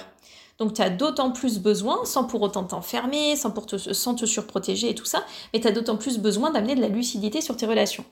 Donc 0.58 0.74
tu 0.74 0.82
as 0.82 0.90
d'autant 0.90 1.32
plus 1.32 1.60
besoin, 1.60 2.04
sans 2.06 2.24
pour 2.24 2.42
autant 2.42 2.64
t'enfermer, 2.64 3.36
sans, 3.36 3.52
te, 3.52 3.78
sans 3.78 4.16
te 4.16 4.26
surprotéger 4.26 4.90
et 4.90 4.96
tout 4.96 5.06
ça, 5.06 5.24
mais 5.54 5.60
tu 5.60 5.68
as 5.68 5.72
d'autant 5.72 5.98
plus 5.98 6.18
besoin 6.18 6.50
d'amener 6.50 6.76
de 6.76 6.82
la 6.82 6.88
lucidité 6.88 7.42
sur 7.42 7.58
tes 7.58 7.66
relations. 7.66 8.06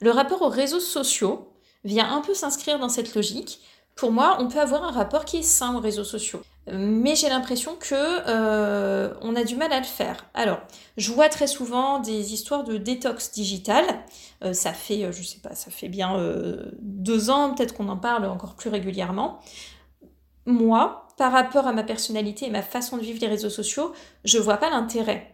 Le 0.00 0.10
rapport 0.10 0.42
aux 0.42 0.48
réseaux 0.48 0.80
sociaux 0.80 1.52
vient 1.84 2.10
un 2.10 2.20
peu 2.20 2.34
s'inscrire 2.34 2.78
dans 2.78 2.88
cette 2.88 3.14
logique. 3.14 3.60
Pour 3.94 4.10
moi, 4.10 4.38
on 4.40 4.48
peut 4.48 4.60
avoir 4.60 4.82
un 4.82 4.90
rapport 4.90 5.24
qui 5.24 5.38
est 5.38 5.42
sain 5.42 5.76
aux 5.76 5.80
réseaux 5.80 6.04
sociaux. 6.04 6.42
Mais 6.72 7.14
j'ai 7.14 7.28
l'impression 7.28 7.76
que 7.76 7.94
euh, 7.94 9.12
on 9.20 9.36
a 9.36 9.44
du 9.44 9.54
mal 9.54 9.72
à 9.72 9.78
le 9.78 9.84
faire. 9.84 10.24
Alors, 10.32 10.60
je 10.96 11.12
vois 11.12 11.28
très 11.28 11.46
souvent 11.46 12.00
des 12.00 12.32
histoires 12.32 12.64
de 12.64 12.78
détox 12.78 13.32
digital. 13.32 13.84
Euh, 14.42 14.54
ça 14.54 14.72
fait, 14.72 15.04
euh, 15.04 15.12
je 15.12 15.22
sais 15.22 15.40
pas, 15.40 15.54
ça 15.54 15.70
fait 15.70 15.88
bien 15.88 16.16
deux 16.80 17.30
ans, 17.30 17.54
peut-être 17.54 17.74
qu'on 17.74 17.88
en 17.88 17.98
parle 17.98 18.24
encore 18.24 18.54
plus 18.54 18.70
régulièrement. 18.70 19.40
Moi, 20.46 21.06
par 21.16 21.32
rapport 21.32 21.66
à 21.66 21.72
ma 21.72 21.84
personnalité 21.84 22.46
et 22.46 22.50
ma 22.50 22.62
façon 22.62 22.96
de 22.96 23.02
vivre 23.02 23.20
les 23.20 23.28
réseaux 23.28 23.50
sociaux, 23.50 23.92
je 24.24 24.38
vois 24.38 24.56
pas 24.56 24.70
l'intérêt. 24.70 25.33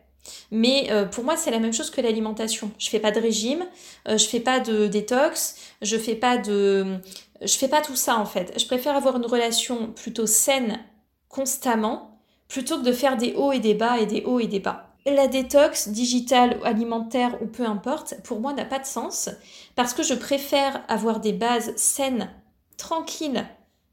Mais 0.50 0.88
euh, 0.90 1.04
pour 1.04 1.24
moi, 1.24 1.36
c'est 1.36 1.50
la 1.50 1.58
même 1.58 1.72
chose 1.72 1.90
que 1.90 2.00
l'alimentation. 2.00 2.70
Je 2.78 2.88
fais 2.88 3.00
pas 3.00 3.10
de 3.10 3.20
régime, 3.20 3.66
euh, 4.08 4.18
je 4.18 4.26
fais 4.26 4.40
pas 4.40 4.60
de 4.60 4.86
détox, 4.86 5.56
je 5.82 5.96
fais 5.96 6.14
pas 6.14 6.38
de 6.38 6.98
je 7.42 7.56
fais 7.56 7.68
pas 7.68 7.80
tout 7.80 7.96
ça 7.96 8.18
en 8.18 8.26
fait. 8.26 8.58
Je 8.58 8.66
préfère 8.66 8.96
avoir 8.96 9.16
une 9.16 9.26
relation 9.26 9.92
plutôt 9.92 10.26
saine 10.26 10.80
constamment 11.28 12.18
plutôt 12.48 12.78
que 12.78 12.84
de 12.84 12.92
faire 12.92 13.16
des 13.16 13.34
hauts 13.34 13.52
et 13.52 13.60
des 13.60 13.74
bas 13.74 13.98
et 13.98 14.06
des 14.06 14.22
hauts 14.24 14.40
et 14.40 14.48
des 14.48 14.58
bas. 14.58 14.90
La 15.06 15.28
détox 15.28 15.88
digitale, 15.88 16.60
alimentaire 16.62 17.38
ou 17.40 17.46
peu 17.46 17.64
importe, 17.64 18.16
pour 18.22 18.40
moi 18.40 18.52
n'a 18.52 18.66
pas 18.66 18.78
de 18.78 18.84
sens 18.84 19.30
parce 19.74 19.94
que 19.94 20.02
je 20.02 20.14
préfère 20.14 20.82
avoir 20.88 21.20
des 21.20 21.32
bases 21.32 21.74
saines, 21.76 22.30
tranquilles 22.76 23.46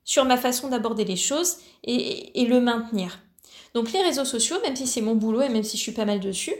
sur 0.04 0.26
ma 0.26 0.38
façon 0.38 0.70
d'aborder 0.70 1.06
les 1.06 1.16
choses 1.16 1.58
et, 1.84 2.46
le 2.46 2.60
maintenir. 2.60 3.20
Donc 3.78 3.92
les 3.92 4.02
réseaux 4.02 4.26
sociaux, 4.26 4.56
même 4.64 4.76
si 4.76 4.88
c'est 4.88 5.02
mon 5.02 5.14
boulot 5.14 5.44
et 5.44 5.50
même 5.50 5.62
si 5.62 5.78
je 5.78 5.84
suis 5.84 5.92
pas 5.92 6.04
mal 6.04 6.20
dessus, 6.20 6.56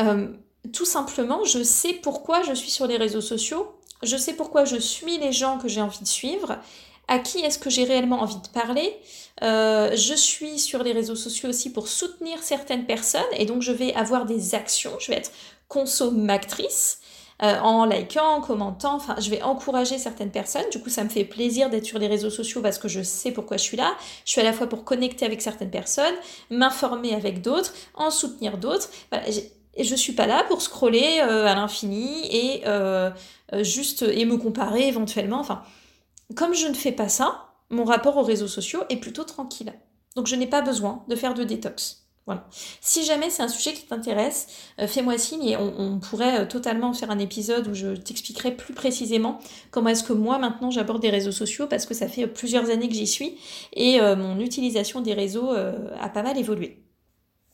euh, 0.00 0.26
tout 0.72 0.84
simplement, 0.84 1.44
je 1.44 1.62
sais 1.62 1.92
pourquoi 1.92 2.42
je 2.42 2.52
suis 2.52 2.72
sur 2.72 2.88
les 2.88 2.96
réseaux 2.96 3.20
sociaux, 3.20 3.72
je 4.02 4.16
sais 4.16 4.32
pourquoi 4.32 4.64
je 4.64 4.74
suis 4.74 5.18
les 5.18 5.30
gens 5.30 5.58
que 5.58 5.68
j'ai 5.68 5.80
envie 5.80 6.00
de 6.00 6.08
suivre, 6.08 6.58
à 7.06 7.20
qui 7.20 7.38
est-ce 7.38 7.60
que 7.60 7.70
j'ai 7.70 7.84
réellement 7.84 8.22
envie 8.22 8.40
de 8.42 8.48
parler. 8.48 8.92
Euh, 9.44 9.94
je 9.94 10.14
suis 10.14 10.58
sur 10.58 10.82
les 10.82 10.90
réseaux 10.90 11.14
sociaux 11.14 11.48
aussi 11.48 11.70
pour 11.70 11.86
soutenir 11.86 12.42
certaines 12.42 12.86
personnes 12.86 13.22
et 13.36 13.46
donc 13.46 13.62
je 13.62 13.70
vais 13.70 13.94
avoir 13.94 14.26
des 14.26 14.56
actions, 14.56 14.96
je 14.98 15.12
vais 15.12 15.18
être 15.18 15.30
consommatrice. 15.68 17.01
Euh, 17.42 17.58
en 17.58 17.84
likant, 17.84 18.36
en 18.36 18.40
commentant. 18.40 18.94
Enfin, 18.94 19.16
je 19.18 19.28
vais 19.28 19.42
encourager 19.42 19.98
certaines 19.98 20.30
personnes. 20.30 20.68
Du 20.70 20.80
coup, 20.80 20.90
ça 20.90 21.02
me 21.02 21.08
fait 21.08 21.24
plaisir 21.24 21.70
d'être 21.70 21.84
sur 21.84 21.98
les 21.98 22.06
réseaux 22.06 22.30
sociaux 22.30 22.62
parce 22.62 22.78
que 22.78 22.86
je 22.86 23.02
sais 23.02 23.32
pourquoi 23.32 23.56
je 23.56 23.64
suis 23.64 23.76
là. 23.76 23.96
Je 24.24 24.30
suis 24.30 24.40
à 24.40 24.44
la 24.44 24.52
fois 24.52 24.68
pour 24.68 24.84
connecter 24.84 25.26
avec 25.26 25.42
certaines 25.42 25.70
personnes, 25.70 26.14
m'informer 26.50 27.14
avec 27.14 27.42
d'autres, 27.42 27.74
en 27.94 28.10
soutenir 28.10 28.58
d'autres. 28.58 28.88
Voilà, 29.10 29.24
je 29.76 29.94
suis 29.96 30.12
pas 30.12 30.28
là 30.28 30.44
pour 30.44 30.62
scroller 30.62 31.20
euh, 31.20 31.46
à 31.46 31.56
l'infini 31.56 32.28
et 32.30 32.62
euh, 32.66 33.10
juste 33.62 34.02
et 34.02 34.24
me 34.24 34.36
comparer 34.36 34.86
éventuellement. 34.86 35.40
Enfin, 35.40 35.64
comme 36.36 36.54
je 36.54 36.68
ne 36.68 36.74
fais 36.74 36.92
pas 36.92 37.08
ça, 37.08 37.46
mon 37.70 37.84
rapport 37.84 38.18
aux 38.18 38.22
réseaux 38.22 38.48
sociaux 38.48 38.84
est 38.88 38.98
plutôt 38.98 39.24
tranquille. 39.24 39.72
Donc 40.14 40.28
je 40.28 40.36
n'ai 40.36 40.46
pas 40.46 40.62
besoin 40.62 41.04
de 41.08 41.16
faire 41.16 41.34
de 41.34 41.42
détox. 41.42 42.01
Voilà. 42.26 42.46
Si 42.80 43.04
jamais 43.04 43.30
c'est 43.30 43.42
un 43.42 43.48
sujet 43.48 43.72
qui 43.72 43.84
t'intéresse, 43.84 44.46
euh, 44.78 44.86
fais-moi 44.86 45.18
signe 45.18 45.44
et 45.44 45.56
on, 45.56 45.98
pourrait 45.98 46.42
euh, 46.42 46.46
totalement 46.46 46.92
faire 46.92 47.10
un 47.10 47.18
épisode 47.18 47.66
où 47.66 47.74
je 47.74 47.96
t'expliquerai 47.96 48.52
plus 48.52 48.74
précisément 48.74 49.40
comment 49.72 49.88
est-ce 49.88 50.04
que 50.04 50.12
moi 50.12 50.38
maintenant 50.38 50.70
j'aborde 50.70 51.02
des 51.02 51.10
réseaux 51.10 51.32
sociaux 51.32 51.66
parce 51.66 51.84
que 51.84 51.94
ça 51.94 52.06
fait 52.06 52.28
plusieurs 52.28 52.70
années 52.70 52.88
que 52.88 52.94
j'y 52.94 53.08
suis 53.08 53.38
et 53.72 54.00
euh, 54.00 54.14
mon 54.14 54.38
utilisation 54.38 55.00
des 55.00 55.14
réseaux 55.14 55.50
a 55.50 56.08
pas 56.08 56.22
mal 56.22 56.38
évolué. 56.38 56.78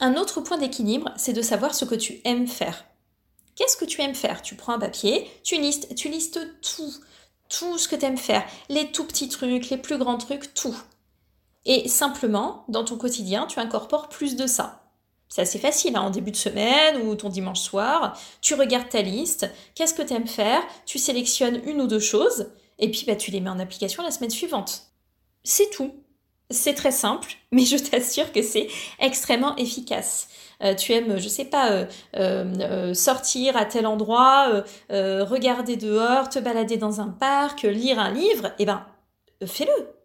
Un 0.00 0.14
autre 0.16 0.40
point 0.42 0.58
d'équilibre, 0.58 1.12
c'est 1.16 1.32
de 1.32 1.42
savoir 1.42 1.74
ce 1.74 1.84
que 1.84 1.94
tu 1.94 2.20
aimes 2.24 2.46
faire. 2.46 2.84
Qu'est-ce 3.56 3.76
que 3.76 3.84
tu 3.84 4.00
aimes 4.02 4.14
faire? 4.14 4.42
Tu 4.42 4.54
prends 4.54 4.74
un 4.74 4.78
papier, 4.78 5.28
tu 5.42 5.60
listes, 5.60 5.94
tu 5.96 6.08
listes 6.08 6.40
tout, 6.62 6.92
tout 7.48 7.78
ce 7.78 7.88
que 7.88 7.96
tu 7.96 8.04
aimes 8.04 8.18
faire, 8.18 8.44
les 8.68 8.92
tout 8.92 9.04
petits 9.04 9.28
trucs, 9.28 9.70
les 9.70 9.78
plus 9.78 9.98
grands 9.98 10.18
trucs, 10.18 10.54
tout. 10.54 10.76
Et 11.68 11.86
simplement, 11.86 12.64
dans 12.68 12.82
ton 12.82 12.96
quotidien, 12.96 13.46
tu 13.46 13.60
incorpores 13.60 14.08
plus 14.08 14.34
de 14.36 14.46
ça. 14.46 14.82
C'est 15.28 15.42
assez 15.42 15.58
facile, 15.58 15.94
hein, 15.96 16.00
en 16.00 16.10
début 16.10 16.30
de 16.30 16.36
semaine 16.36 16.96
ou 17.02 17.14
ton 17.14 17.28
dimanche 17.28 17.60
soir, 17.60 18.18
tu 18.40 18.54
regardes 18.54 18.88
ta 18.88 19.02
liste, 19.02 19.48
qu'est-ce 19.74 19.92
que 19.92 20.02
tu 20.02 20.14
aimes 20.14 20.26
faire, 20.26 20.62
tu 20.86 20.98
sélectionnes 20.98 21.60
une 21.66 21.82
ou 21.82 21.86
deux 21.86 22.00
choses, 22.00 22.50
et 22.78 22.90
puis 22.90 23.04
bah, 23.06 23.14
tu 23.14 23.30
les 23.30 23.40
mets 23.40 23.50
en 23.50 23.58
application 23.58 24.02
la 24.02 24.10
semaine 24.10 24.30
suivante. 24.30 24.84
C'est 25.44 25.68
tout. 25.70 25.92
C'est 26.50 26.72
très 26.72 26.90
simple, 26.90 27.34
mais 27.52 27.66
je 27.66 27.76
t'assure 27.76 28.32
que 28.32 28.40
c'est 28.40 28.68
extrêmement 28.98 29.54
efficace. 29.56 30.28
Euh, 30.62 30.74
tu 30.74 30.92
aimes, 30.92 31.18
je 31.18 31.28
sais 31.28 31.44
pas, 31.44 31.70
euh, 31.70 31.86
euh, 32.16 32.94
sortir 32.94 33.58
à 33.58 33.66
tel 33.66 33.86
endroit, 33.86 34.64
regarder 34.88 35.76
dehors, 35.76 36.30
te 36.30 36.38
balader 36.38 36.78
dans 36.78 37.02
un 37.02 37.08
parc, 37.08 37.62
lire 37.62 37.98
un 37.98 38.10
livre, 38.10 38.52
eh 38.58 38.64
ben, 38.64 38.86
fais-le. 39.44 39.97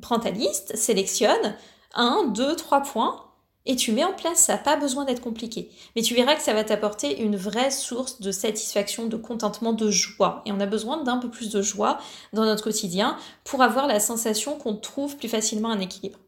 Prends 0.00 0.18
ta 0.18 0.30
liste, 0.30 0.76
sélectionne 0.76 1.56
un, 1.94 2.24
deux, 2.26 2.54
trois 2.56 2.82
points 2.82 3.22
et 3.66 3.74
tu 3.74 3.90
mets 3.92 4.04
en 4.04 4.12
place, 4.12 4.38
ça 4.38 4.52
n'a 4.52 4.58
pas 4.58 4.76
besoin 4.76 5.04
d'être 5.04 5.20
compliqué. 5.20 5.70
Mais 5.96 6.02
tu 6.02 6.14
verras 6.14 6.36
que 6.36 6.42
ça 6.42 6.54
va 6.54 6.62
t'apporter 6.62 7.20
une 7.20 7.36
vraie 7.36 7.72
source 7.72 8.20
de 8.20 8.30
satisfaction, 8.30 9.06
de 9.06 9.16
contentement, 9.16 9.72
de 9.72 9.90
joie. 9.90 10.42
Et 10.46 10.52
on 10.52 10.60
a 10.60 10.66
besoin 10.66 11.02
d'un 11.02 11.18
peu 11.18 11.28
plus 11.28 11.50
de 11.50 11.62
joie 11.62 11.98
dans 12.32 12.44
notre 12.44 12.62
quotidien 12.62 13.16
pour 13.42 13.62
avoir 13.62 13.88
la 13.88 13.98
sensation 13.98 14.56
qu'on 14.56 14.76
trouve 14.76 15.16
plus 15.16 15.28
facilement 15.28 15.70
un 15.70 15.80
équilibre. 15.80 16.20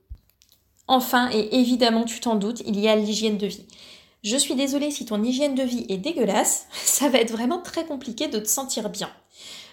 Enfin, 0.89 1.31
et 1.33 1.61
évidemment 1.61 2.05
tu 2.05 2.19
t'en 2.19 2.35
doutes, 2.35 2.63
il 2.67 2.81
y 2.81 2.89
a 2.89 2.97
l'hygiène 2.97 3.39
de 3.39 3.47
vie. 3.47 3.67
Je 4.25 4.37
suis 4.37 4.57
désolée 4.57 4.91
si 4.91 5.05
ton 5.05 5.23
hygiène 5.23 5.55
de 5.55 5.63
vie 5.63 5.87
est 5.89 5.99
dégueulasse, 5.99 6.67
ça 6.73 7.09
va 7.09 7.19
être 7.19 7.31
vraiment 7.31 7.61
très 7.61 7.85
compliqué 7.85 8.27
de 8.27 8.41
te 8.41 8.49
sentir 8.49 8.91
bien. 8.91 9.11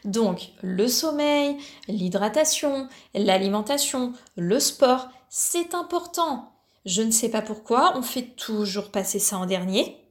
Donc 0.05 0.51
le 0.61 0.87
sommeil, 0.87 1.57
l'hydratation, 1.87 2.87
l'alimentation, 3.13 4.13
le 4.37 4.59
sport, 4.59 5.09
c'est 5.29 5.73
important. 5.73 6.53
Je 6.85 7.01
ne 7.01 7.11
sais 7.11 7.29
pas 7.29 7.41
pourquoi, 7.41 7.97
on 7.97 8.03
fait 8.03 8.35
toujours 8.35 8.91
passer 8.91 9.19
ça 9.19 9.37
en 9.37 9.47
dernier 9.47 10.04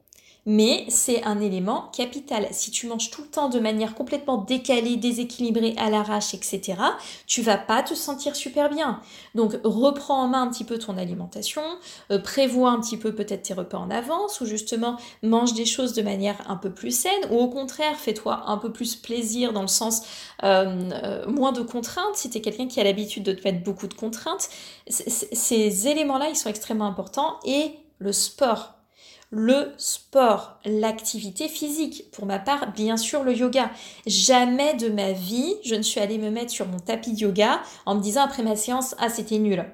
mais 0.46 0.84
c'est 0.88 1.24
un 1.24 1.40
élément 1.40 1.90
capital. 1.96 2.46
Si 2.50 2.70
tu 2.70 2.86
manges 2.86 3.10
tout 3.10 3.22
le 3.22 3.28
temps 3.28 3.48
de 3.48 3.58
manière 3.58 3.94
complètement 3.94 4.38
décalée, 4.38 4.96
déséquilibrée, 4.96 5.74
à 5.78 5.90
l'arrache, 5.90 6.34
etc., 6.34 6.78
tu 7.26 7.42
vas 7.42 7.56
pas 7.56 7.82
te 7.82 7.94
sentir 7.94 8.36
super 8.36 8.68
bien. 8.68 9.00
Donc 9.34 9.56
reprends 9.64 10.22
en 10.22 10.28
main 10.28 10.42
un 10.42 10.48
petit 10.48 10.64
peu 10.64 10.78
ton 10.78 10.98
alimentation, 10.98 11.62
euh, 12.10 12.18
prévois 12.18 12.70
un 12.70 12.80
petit 12.80 12.96
peu 12.96 13.14
peut-être 13.14 13.42
tes 13.42 13.54
repas 13.54 13.78
en 13.78 13.90
avance, 13.90 14.40
ou 14.40 14.46
justement 14.46 14.96
mange 15.22 15.54
des 15.54 15.66
choses 15.66 15.94
de 15.94 16.02
manière 16.02 16.36
un 16.50 16.56
peu 16.56 16.70
plus 16.70 16.90
saine, 16.90 17.12
ou 17.30 17.38
au 17.38 17.48
contraire 17.48 17.96
fais-toi 17.96 18.44
un 18.46 18.58
peu 18.58 18.72
plus 18.72 18.96
plaisir 18.96 19.52
dans 19.52 19.62
le 19.62 19.68
sens 19.68 20.02
euh, 20.42 20.90
euh, 20.92 21.26
moins 21.26 21.52
de 21.52 21.62
contraintes, 21.62 22.16
si 22.16 22.30
tu 22.30 22.38
es 22.38 22.40
quelqu'un 22.40 22.66
qui 22.66 22.80
a 22.80 22.84
l'habitude 22.84 23.22
de 23.22 23.32
te 23.32 23.42
mettre 23.44 23.62
beaucoup 23.62 23.86
de 23.86 23.94
contraintes. 23.94 24.48
ces 24.88 25.88
éléments-là, 25.88 26.28
ils 26.28 26.36
sont 26.36 26.50
extrêmement 26.50 26.86
importants, 26.86 27.38
et 27.44 27.72
le 27.98 28.12
sport 28.12 28.73
le 29.34 29.72
sport, 29.76 30.58
l'activité 30.64 31.48
physique. 31.48 32.10
Pour 32.12 32.24
ma 32.24 32.38
part, 32.38 32.72
bien 32.72 32.96
sûr, 32.96 33.24
le 33.24 33.34
yoga. 33.34 33.70
Jamais 34.06 34.74
de 34.74 34.88
ma 34.88 35.12
vie, 35.12 35.54
je 35.64 35.74
ne 35.74 35.82
suis 35.82 36.00
allée 36.00 36.18
me 36.18 36.30
mettre 36.30 36.52
sur 36.52 36.66
mon 36.66 36.78
tapis 36.78 37.12
de 37.12 37.20
yoga 37.20 37.60
en 37.84 37.96
me 37.96 38.00
disant 38.00 38.22
après 38.22 38.44
ma 38.44 38.54
séance, 38.54 38.94
ah, 38.98 39.08
c'était 39.08 39.38
nul. 39.38 39.64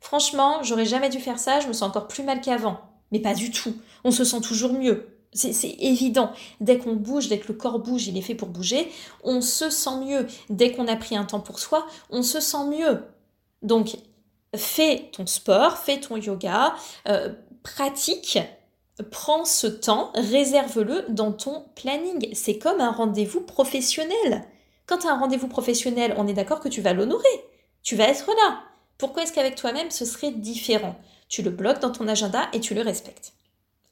Franchement, 0.00 0.62
j'aurais 0.62 0.86
jamais 0.86 1.10
dû 1.10 1.18
faire 1.18 1.38
ça, 1.38 1.60
je 1.60 1.68
me 1.68 1.74
sens 1.74 1.90
encore 1.90 2.08
plus 2.08 2.22
mal 2.22 2.40
qu'avant. 2.40 2.80
Mais 3.12 3.20
pas 3.20 3.34
du 3.34 3.50
tout. 3.50 3.74
On 4.04 4.10
se 4.10 4.24
sent 4.24 4.40
toujours 4.40 4.72
mieux. 4.72 5.08
C'est 5.32 5.76
évident. 5.78 6.32
Dès 6.60 6.78
qu'on 6.78 6.96
bouge, 6.96 7.28
dès 7.28 7.38
que 7.38 7.48
le 7.48 7.54
corps 7.54 7.78
bouge, 7.78 8.08
il 8.08 8.16
est 8.16 8.22
fait 8.22 8.34
pour 8.34 8.48
bouger, 8.48 8.90
on 9.22 9.42
se 9.42 9.68
sent 9.68 9.98
mieux. 10.04 10.26
Dès 10.48 10.72
qu'on 10.72 10.88
a 10.88 10.96
pris 10.96 11.16
un 11.16 11.24
temps 11.24 11.40
pour 11.40 11.58
soi, 11.58 11.86
on 12.08 12.22
se 12.22 12.40
sent 12.40 12.64
mieux. 12.68 13.04
Donc, 13.62 13.96
fais 14.56 15.10
ton 15.12 15.26
sport, 15.26 15.76
fais 15.76 16.00
ton 16.00 16.16
yoga, 16.16 16.74
euh, 17.08 17.32
pratique 17.62 18.38
prends 19.02 19.44
ce 19.44 19.66
temps, 19.66 20.10
réserve-le 20.14 21.06
dans 21.08 21.32
ton 21.32 21.64
planning. 21.74 22.34
C'est 22.34 22.58
comme 22.58 22.80
un 22.80 22.90
rendez-vous 22.90 23.40
professionnel. 23.40 24.44
Quand 24.86 24.98
tu 24.98 25.06
as 25.06 25.12
un 25.12 25.18
rendez-vous 25.18 25.48
professionnel, 25.48 26.14
on 26.16 26.26
est 26.26 26.32
d'accord 26.32 26.60
que 26.60 26.68
tu 26.68 26.80
vas 26.80 26.92
l'honorer. 26.92 27.24
Tu 27.82 27.96
vas 27.96 28.08
être 28.08 28.26
là. 28.26 28.62
Pourquoi 28.98 29.22
est-ce 29.22 29.32
qu'avec 29.32 29.54
toi-même, 29.54 29.90
ce 29.90 30.04
serait 30.04 30.32
différent? 30.32 30.96
Tu 31.28 31.42
le 31.42 31.50
bloques 31.50 31.80
dans 31.80 31.92
ton 31.92 32.08
agenda 32.08 32.48
et 32.52 32.60
tu 32.60 32.74
le 32.74 32.82
respectes. 32.82 33.32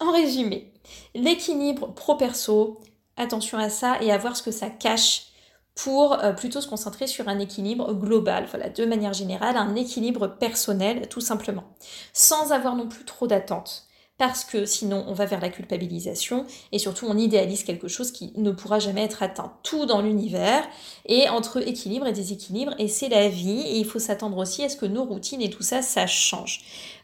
En 0.00 0.12
résumé, 0.12 0.72
l'équilibre 1.14 1.94
pro-perso, 1.94 2.80
attention 3.16 3.58
à 3.58 3.70
ça 3.70 3.96
et 4.00 4.12
à 4.12 4.18
voir 4.18 4.36
ce 4.36 4.42
que 4.42 4.50
ça 4.50 4.70
cache 4.70 5.28
pour 5.74 6.14
euh, 6.24 6.32
plutôt 6.32 6.60
se 6.60 6.68
concentrer 6.68 7.06
sur 7.06 7.28
un 7.28 7.38
équilibre 7.38 7.94
global, 7.94 8.46
voilà, 8.50 8.68
de 8.68 8.84
manière 8.84 9.12
générale, 9.12 9.56
un 9.56 9.76
équilibre 9.76 10.26
personnel 10.26 11.08
tout 11.08 11.20
simplement, 11.20 11.64
sans 12.12 12.52
avoir 12.52 12.74
non 12.74 12.88
plus 12.88 13.04
trop 13.04 13.28
d'attentes 13.28 13.87
parce 14.18 14.44
que 14.44 14.66
sinon 14.66 15.04
on 15.08 15.14
va 15.14 15.24
vers 15.24 15.40
la 15.40 15.48
culpabilisation 15.48 16.44
et 16.72 16.78
surtout 16.78 17.06
on 17.08 17.16
idéalise 17.16 17.62
quelque 17.62 17.88
chose 17.88 18.12
qui 18.12 18.32
ne 18.36 18.50
pourra 18.50 18.80
jamais 18.80 19.04
être 19.04 19.22
atteint. 19.22 19.52
Tout 19.62 19.86
dans 19.86 20.02
l'univers 20.02 20.64
et 21.06 21.28
entre 21.28 21.66
équilibre 21.66 22.06
et 22.06 22.12
déséquilibre 22.12 22.74
et 22.78 22.88
c'est 22.88 23.08
la 23.08 23.28
vie 23.28 23.60
et 23.60 23.78
il 23.78 23.86
faut 23.86 24.00
s'attendre 24.00 24.36
aussi 24.36 24.64
à 24.64 24.68
ce 24.68 24.76
que 24.76 24.86
nos 24.86 25.04
routines 25.04 25.40
et 25.40 25.50
tout 25.50 25.62
ça, 25.62 25.82
ça 25.82 26.06
change. 26.06 26.60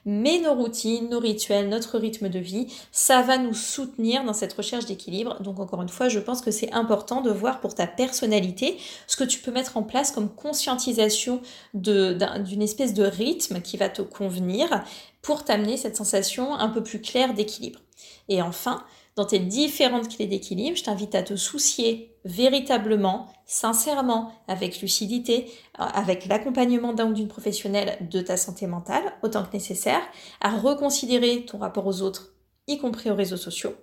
Mais 0.07 0.39
nos 0.39 0.55
routines, 0.55 1.09
nos 1.09 1.19
rituels, 1.19 1.69
notre 1.69 1.99
rythme 1.99 2.29
de 2.29 2.39
vie, 2.39 2.67
ça 2.93 3.23
va 3.23 3.39
nous 3.39 3.55
soutenir 3.55 4.25
dans 4.25 4.33
cette 4.33 4.53
recherche 4.53 4.87
d'équilibre. 4.87 5.41
Donc 5.43 5.61
encore 5.61 5.83
une 5.83 5.89
fois, 5.89 6.09
je 6.09 6.19
pense 6.19 6.43
que 6.43 6.51
c'est 6.51 6.73
important 6.73 7.21
de 7.21 7.31
voir 7.31 7.61
pour 7.61 7.75
ta 7.75 7.87
personnalité 7.87 8.77
ce 9.07 9.17
que 9.17 9.25
tu 9.25 9.39
peux 9.39 9.51
mettre 9.51 9.77
en 9.77 9.83
place 9.83 10.11
comme 10.11 10.29
conscientisation 10.29 11.41
d'une 11.73 12.63
espèce 12.63 12.95
de 12.95 13.05
rythme 13.05 13.61
qui 13.61 13.77
va 13.77 13.89
te 13.89 14.03
convenir 14.03 14.85
pour 15.23 15.45
t'amener 15.45 15.77
cette 15.77 15.97
sensation 15.97 16.55
un 16.55 16.69
peu 16.69 16.83
plus 16.83 17.01
claire 17.01 17.33
d'équilibre. 17.33 17.81
Et 18.29 18.43
enfin, 18.43 18.85
dans 19.17 19.25
tes 19.25 19.39
différentes 19.39 20.09
clés 20.09 20.27
d'équilibre, 20.27 20.77
je 20.77 20.83
t'invite 20.83 21.15
à 21.15 21.23
te 21.23 21.37
soucier 21.37 22.17
véritablement, 22.25 23.29
sincèrement, 23.47 24.33
avec 24.49 24.81
lucidité, 24.81 25.47
euh, 25.79 25.85
avec 25.85 26.27
l'accompagnement 26.27 26.93
d'un 26.93 27.11
ou 27.11 27.13
d'une 27.13 27.29
professionnelle 27.29 27.97
de 28.11 28.21
ta 28.21 28.37
santé 28.37 28.67
mentale, 28.67 29.13
autant 29.23 29.45
que 29.45 29.53
nécessaire, 29.53 30.03
à 30.41 30.57
reconsidérer 30.59 31.45
ton 31.45 31.59
rapport 31.59 31.87
aux 31.87 32.03
autres, 32.03 32.35
y 32.67 32.79
compris 32.79 33.11
aux 33.11 33.15
réseaux 33.15 33.37
sociaux, 33.37 33.75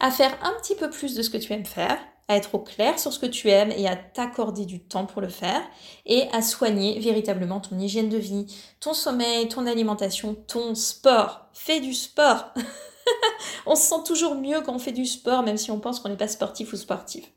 à 0.00 0.10
faire 0.10 0.36
un 0.42 0.52
petit 0.60 0.74
peu 0.74 0.90
plus 0.90 1.14
de 1.14 1.22
ce 1.22 1.30
que 1.30 1.38
tu 1.38 1.52
aimes 1.52 1.66
faire, 1.66 1.98
à 2.28 2.36
être 2.36 2.56
au 2.56 2.58
clair 2.58 2.98
sur 2.98 3.12
ce 3.12 3.20
que 3.20 3.26
tu 3.26 3.48
aimes 3.50 3.70
et 3.70 3.86
à 3.86 3.94
t'accorder 3.94 4.64
du 4.64 4.80
temps 4.80 5.06
pour 5.06 5.22
le 5.22 5.28
faire 5.28 5.62
et 6.06 6.24
à 6.32 6.42
soigner 6.42 6.98
véritablement 6.98 7.60
ton 7.60 7.78
hygiène 7.78 8.08
de 8.08 8.16
vie, 8.16 8.46
ton 8.80 8.94
sommeil, 8.94 9.46
ton 9.46 9.64
alimentation, 9.64 10.34
ton 10.34 10.74
sport. 10.74 11.46
Fais 11.52 11.78
du 11.78 11.94
sport. 11.94 12.52
on 13.66 13.76
se 13.76 13.88
sent 13.88 14.02
toujours 14.04 14.34
mieux 14.34 14.60
quand 14.62 14.74
on 14.74 14.78
fait 14.78 14.92
du 14.92 15.06
sport, 15.06 15.42
même 15.42 15.56
si 15.56 15.70
on 15.70 15.80
pense 15.80 16.00
qu'on 16.00 16.08
n'est 16.08 16.16
pas 16.16 16.28
sportif 16.28 16.72
ou 16.72 16.76
sportif. 16.76 17.30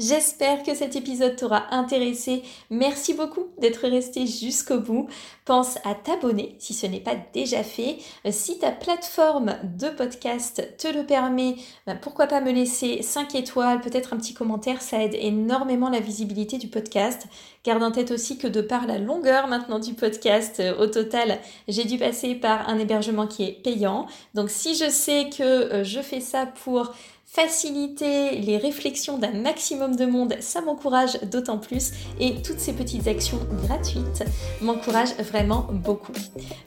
J'espère 0.00 0.64
que 0.64 0.74
cet 0.74 0.96
épisode 0.96 1.36
t'aura 1.36 1.72
intéressé. 1.72 2.42
Merci 2.68 3.14
beaucoup 3.14 3.46
d'être 3.58 3.86
resté 3.88 4.26
jusqu'au 4.26 4.80
bout. 4.80 5.08
Pense 5.44 5.76
à 5.84 5.94
t'abonner 5.94 6.56
si 6.58 6.74
ce 6.74 6.86
n'est 6.86 6.98
pas 6.98 7.14
déjà 7.32 7.62
fait. 7.62 7.98
Euh, 8.26 8.32
si 8.32 8.58
ta 8.58 8.72
plateforme 8.72 9.54
de 9.62 9.88
podcast 9.90 10.76
te 10.78 10.88
le 10.88 11.06
permet, 11.06 11.54
bah, 11.86 11.94
pourquoi 11.94 12.26
pas 12.26 12.40
me 12.40 12.50
laisser 12.50 13.02
5 13.02 13.36
étoiles, 13.36 13.80
peut-être 13.82 14.14
un 14.14 14.16
petit 14.16 14.34
commentaire, 14.34 14.82
ça 14.82 15.00
aide 15.00 15.14
énormément 15.14 15.90
la 15.90 16.00
visibilité 16.00 16.58
du 16.58 16.66
podcast. 16.66 17.28
Garde 17.64 17.84
en 17.84 17.92
tête 17.92 18.10
aussi 18.10 18.36
que 18.36 18.48
de 18.48 18.62
par 18.62 18.88
la 18.88 18.98
longueur 18.98 19.46
maintenant 19.46 19.78
du 19.78 19.94
podcast, 19.94 20.58
euh, 20.58 20.76
au 20.76 20.88
total, 20.88 21.38
j'ai 21.68 21.84
dû 21.84 21.98
passer 21.98 22.34
par 22.34 22.68
un 22.68 22.80
hébergement 22.80 23.28
qui 23.28 23.44
est 23.44 23.62
payant. 23.62 24.06
Donc 24.34 24.50
si 24.50 24.74
je 24.74 24.90
sais 24.90 25.30
que 25.30 25.42
euh, 25.42 25.84
je 25.84 26.00
fais 26.00 26.20
ça 26.20 26.46
pour 26.46 26.92
faciliter 27.34 28.38
les 28.38 28.58
réflexions 28.58 29.18
d'un 29.18 29.32
maximum 29.32 29.96
de 29.96 30.06
monde, 30.06 30.36
ça 30.38 30.60
m'encourage 30.60 31.20
d'autant 31.22 31.58
plus 31.58 31.90
et 32.20 32.40
toutes 32.42 32.60
ces 32.60 32.72
petites 32.72 33.08
actions 33.08 33.40
gratuites 33.64 34.24
m'encouragent 34.60 35.16
vraiment 35.18 35.66
beaucoup. 35.72 36.12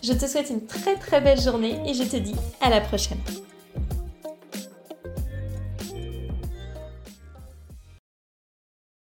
Je 0.03 0.11
te 0.11 0.25
souhaite 0.25 0.49
une 0.49 0.65
très 0.65 0.95
très 0.95 1.21
belle 1.21 1.39
journée 1.39 1.79
et 1.85 1.93
je 1.93 2.03
te 2.03 2.17
dis 2.17 2.35
à 2.59 2.69
la 2.69 2.81
prochaine. 2.81 3.19